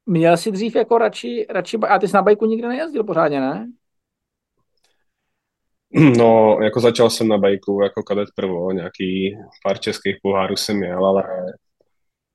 měl 0.07 0.37
jsi 0.37 0.53
dřív 0.53 0.77
jako 0.77 0.99
radši, 0.99 1.47
radši, 1.51 1.77
a 1.77 1.99
ty 1.99 2.09
jsi 2.09 2.15
na 2.15 2.23
bajku 2.23 2.47
nikdy 2.47 2.69
nejezdil 2.69 3.05
pořádně, 3.05 3.41
ne? 3.41 3.73
No, 6.19 6.59
jako 6.63 6.81
začal 6.81 7.11
jsem 7.11 7.29
na 7.29 7.39
bajku 7.39 7.83
jako 7.83 8.03
kadet 8.03 8.29
prvo, 8.37 8.73
nějaký 8.73 9.37
pár 9.65 9.79
českých 9.79 10.17
pohárů 10.23 10.57
jsem 10.57 10.77
měl, 10.77 11.07
ale 11.07 11.25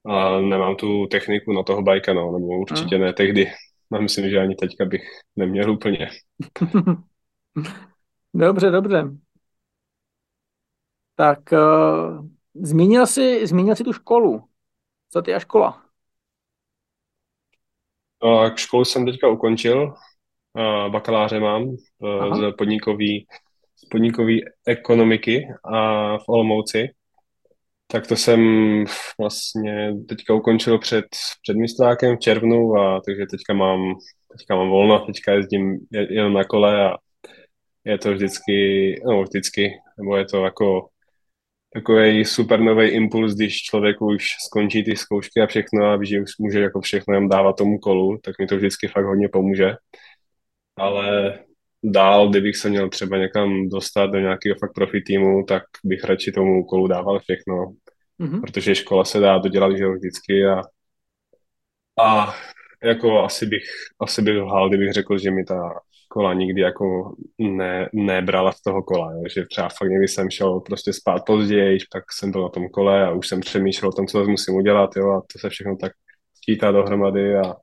a 0.06 0.40
nemám 0.42 0.76
tu 0.76 1.08
techniku 1.08 1.54
na 1.54 1.64
toho 1.64 1.82
bajka, 1.82 2.14
no, 2.14 2.32
nebo 2.32 2.48
určitě 2.48 2.96
hmm. 2.96 3.06
ne 3.06 3.14
tehdy. 3.14 3.52
A 3.92 4.02
myslím, 4.02 4.30
že 4.30 4.40
ani 4.40 4.56
teďka 4.56 4.86
bych 4.86 5.02
neměl 5.36 5.72
úplně. 5.72 6.10
dobře, 8.46 8.72
dobře. 8.72 9.04
Tak 11.16 11.40
uh, 11.52 12.28
zmínil 12.54 13.08
jsi, 13.08 13.48
zmínil 13.48 13.76
jsi 13.76 13.84
tu 13.84 13.94
školu. 13.94 14.44
Co 15.10 15.22
ty 15.22 15.34
a 15.34 15.40
škola? 15.40 15.84
Uh, 18.24 18.56
školu 18.56 18.86
jsem 18.86 19.06
teďka 19.06 19.28
ukončil. 19.28 19.84
Uh, 19.84 20.92
bakaláře 20.92 21.40
mám 21.40 21.64
uh, 21.64 22.40
z 22.40 22.56
podnikový 22.58 23.28
podnikové 23.92 24.34
ekonomiky 24.68 25.48
a 25.74 26.18
v 26.18 26.24
Olomouci. 26.28 26.90
Tak 27.88 28.08
to 28.08 28.16
jsem 28.16 28.42
vlastně 29.20 29.94
teďka 30.10 30.34
ukončil 30.34 30.80
před 30.80 31.06
předmistrákem 31.42 32.16
v 32.16 32.20
červnu 32.20 32.76
a 32.76 33.02
takže 33.06 33.26
teďka 33.32 33.54
mám, 33.54 33.80
teďka 34.38 34.56
mám 34.56 34.70
volno, 34.70 35.06
teďka 35.06 35.32
jezdím 35.32 35.80
jenom 35.92 36.34
na 36.34 36.44
kole 36.44 36.92
a 36.92 36.98
je 37.88 37.98
to 37.98 38.14
vždycky, 38.14 38.56
no 39.06 39.24
vždycky, 39.24 39.72
nebo 39.98 40.18
je 40.18 40.26
to 40.26 40.44
jako 40.44 40.90
takový 41.74 42.26
super 42.26 42.60
nový 42.60 42.88
impuls, 42.88 43.36
když 43.36 43.62
člověk 43.62 44.02
už 44.02 44.28
skončí 44.46 44.84
ty 44.84 44.96
zkoušky 44.96 45.42
a 45.42 45.48
všechno 45.48 45.86
a 45.86 45.96
ví, 45.96 46.08
že 46.08 46.22
už 46.22 46.32
může 46.40 46.60
jako 46.60 46.82
všechno 46.82 47.14
jen 47.14 47.30
dávat 47.30 47.56
tomu 47.58 47.80
kolu, 47.80 48.18
tak 48.24 48.40
mi 48.40 48.48
to 48.48 48.56
vždycky 48.58 48.88
fakt 48.88 49.06
hodně 49.06 49.30
pomůže. 49.30 49.76
Ale 50.76 51.40
dál, 51.84 52.30
kdybych 52.30 52.58
se 52.58 52.70
měl 52.70 52.90
třeba 52.90 53.18
někam 53.18 53.70
dostat 53.70 54.06
do 54.08 54.20
nějakého 54.20 54.56
fakt 54.60 54.74
profi 54.76 55.02
týmu, 55.02 55.44
tak 55.48 55.64
bych 55.84 56.04
radši 56.04 56.32
tomu 56.32 56.62
úkolu 56.62 56.88
dával 56.88 57.20
všechno, 57.20 57.56
mm-hmm. 58.20 58.42
protože 58.42 58.76
škola 58.76 59.06
se 59.06 59.20
dá 59.20 59.38
dodělat 59.38 59.78
že 59.78 59.88
vždycky 59.88 60.46
a, 60.46 60.62
a 62.00 62.36
jako 62.84 63.24
asi 63.24 63.46
bych, 63.46 63.64
asi 64.00 64.22
bych 64.22 64.36
lhal, 64.36 64.70
kdybych 64.70 64.94
řekl, 64.94 65.18
že 65.18 65.32
mi 65.32 65.44
ta 65.44 65.80
škola 66.08 66.34
nikdy 66.34 66.62
jako 66.62 67.16
ne, 67.38 67.90
nebrala 67.94 68.52
z 68.52 68.62
toho 68.62 68.84
kola, 68.84 69.12
jo. 69.12 69.24
že 69.36 69.46
třeba 69.46 69.70
fakt 69.70 69.90
někdy 69.90 70.08
jsem 70.08 70.30
šel 70.30 70.60
prostě 70.60 70.94
spát 70.94 71.26
později, 71.26 71.80
tak 71.94 72.04
jsem 72.12 72.32
byl 72.32 72.44
na 72.44 72.50
tom 72.50 72.70
kole 72.70 73.06
a 73.06 73.12
už 73.12 73.28
jsem 73.28 73.40
přemýšlel 73.40 73.90
o 73.90 73.94
tom, 73.94 74.08
co 74.08 74.24
musím 74.24 74.56
udělat, 74.56 74.90
jo, 74.96 75.12
a 75.12 75.22
to 75.22 75.40
se 75.40 75.50
všechno 75.50 75.78
tak 75.82 75.92
skýtá 76.34 76.72
dohromady 76.72 77.38
a 77.38 77.56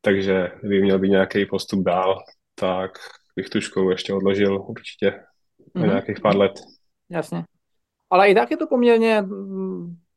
takže 0.00 0.52
kdyby 0.60 0.82
měl 0.82 0.98
být 0.98 1.10
nějaký 1.10 1.46
postup 1.46 1.84
dál, 1.84 2.18
tak 2.54 2.90
bych 3.36 3.48
tu 3.48 3.60
školu 3.60 3.90
ještě 3.90 4.14
odložil 4.14 4.64
určitě 4.68 5.20
mm-hmm. 5.74 5.86
nějakých 5.86 6.20
pár 6.20 6.36
let. 6.36 6.52
Jasně. 7.10 7.44
Ale 8.10 8.28
i 8.28 8.34
tak 8.34 8.50
je 8.50 8.56
to 8.56 8.66
poměrně 8.66 9.24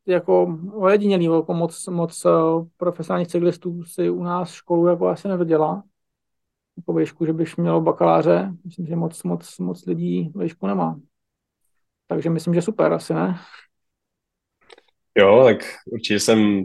jako 0.07 0.59
ojedinělý, 0.73 1.25
jako 1.25 1.53
moc, 1.53 1.87
moc 1.87 2.25
eh, 2.25 2.29
profesionálních 2.77 3.27
cyklistů 3.27 3.83
si 3.83 4.09
u 4.09 4.23
nás 4.23 4.51
školu 4.51 4.87
jako 4.87 5.07
asi 5.07 5.27
nedodělá. 5.27 5.83
Jako 6.77 6.93
výšku, 6.93 7.25
že 7.25 7.33
bych 7.33 7.57
měl 7.57 7.81
bakaláře, 7.81 8.51
myslím, 8.65 8.85
že 8.85 8.95
moc, 8.95 9.23
moc, 9.23 9.57
moc 9.57 9.85
lidí 9.85 10.31
výšku 10.35 10.67
nemá. 10.67 10.99
Takže 12.07 12.29
myslím, 12.29 12.53
že 12.53 12.61
super, 12.61 12.93
asi 12.93 13.13
ne? 13.13 13.39
Jo, 15.17 15.43
tak 15.43 15.57
určitě 15.91 16.19
jsem, 16.19 16.63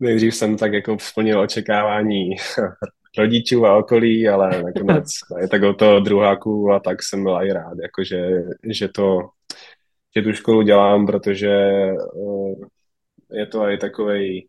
nejdřív 0.00 0.34
jsem 0.34 0.56
tak 0.56 0.72
jako 0.72 0.98
splnil 1.00 1.40
očekávání 1.40 2.30
rodičů 3.18 3.66
a 3.66 3.76
okolí, 3.76 4.28
ale 4.28 4.62
nakonec 4.62 5.06
je 5.40 5.48
tak 5.48 5.62
o 5.62 5.74
to 5.74 6.00
druháku 6.00 6.72
a 6.72 6.80
tak 6.80 7.02
jsem 7.02 7.22
byl 7.22 7.38
i 7.42 7.52
rád, 7.52 7.74
jakože, 7.82 8.42
že 8.70 8.88
to, 8.88 9.18
že 10.16 10.22
tu 10.22 10.32
školu 10.32 10.62
dělám, 10.62 11.06
protože 11.06 11.58
uh, 12.14 12.64
je 13.32 13.46
to 13.46 13.68
i 13.68 13.78
takový, 13.78 14.48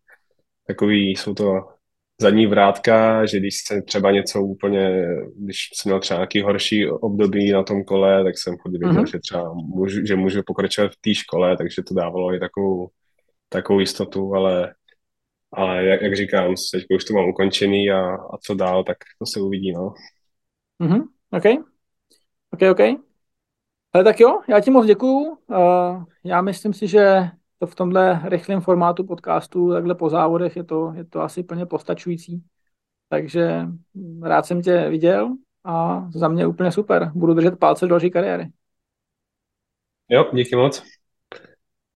takový, 0.68 1.10
jsou 1.10 1.34
to 1.34 1.77
zadní 2.22 2.48
vrátka, 2.48 3.26
že 3.26 3.40
když 3.40 3.56
se 3.68 3.82
třeba 3.82 4.12
něco 4.12 4.42
úplně, 4.42 5.08
když 5.36 5.58
jsem 5.74 5.90
měl 5.90 6.00
třeba 6.00 6.18
nějaký 6.18 6.42
horší 6.42 6.90
období 6.90 7.52
na 7.52 7.64
tom 7.64 7.84
kole, 7.84 8.24
tak 8.24 8.38
jsem 8.38 8.58
chodil 8.58 8.80
věděl, 8.80 9.04
mm-hmm. 9.04 9.12
že 9.12 9.20
třeba 9.20 9.54
můžu, 9.54 10.06
že 10.06 10.16
můžu 10.16 10.42
pokračovat 10.46 10.92
v 10.92 11.02
té 11.02 11.14
škole, 11.14 11.58
takže 11.58 11.84
to 11.84 11.94
dávalo 11.94 12.34
i 12.34 12.40
takovou, 12.40 12.90
takovou 13.50 13.80
jistotu, 13.80 14.34
ale, 14.34 14.74
ale 15.52 15.86
jak, 15.86 16.02
jak 16.02 16.16
říkám, 16.16 16.56
teď 16.72 16.86
už 16.96 17.06
to 17.06 17.14
mám 17.14 17.30
ukončený 17.30 17.92
a, 17.92 18.16
a 18.16 18.38
co 18.44 18.56
dál, 18.56 18.84
tak 18.84 18.98
to 19.20 19.26
se 19.26 19.42
uvidí, 19.42 19.72
no. 19.72 19.94
Mm-hmm. 20.82 21.04
OK. 21.32 21.66
OK, 22.52 22.62
OK. 22.72 23.00
Ale 23.94 24.04
tak 24.04 24.20
jo, 24.20 24.42
já 24.50 24.60
ti 24.60 24.72
moc 24.72 24.86
děkuju. 24.86 25.38
Uh, 25.48 26.04
já 26.24 26.42
myslím 26.42 26.74
si, 26.74 26.88
že 26.88 27.30
to 27.60 27.68
v 27.68 27.76
tomhle 27.76 28.22
rychlém 28.30 28.62
formátu 28.62 29.04
podcastu, 29.04 29.74
takhle 29.74 29.96
po 29.96 30.10
závodech, 30.10 30.56
je 30.56 30.64
to, 30.64 30.94
je 30.96 31.06
to 31.06 31.22
asi 31.22 31.44
plně 31.44 31.66
postačující. 31.66 32.44
Takže 33.10 33.66
rád 34.22 34.46
jsem 34.46 34.62
tě 34.62 34.90
viděl 34.90 35.36
a 35.64 36.06
za 36.12 36.28
mě 36.28 36.48
úplně 36.48 36.72
super. 36.72 37.12
Budu 37.16 37.34
držet 37.34 37.60
palce 37.60 37.86
do 37.86 37.90
další 37.90 38.12
kariéry. 38.12 38.52
Jo, 40.10 40.26
díky 40.34 40.56
moc. 40.56 40.97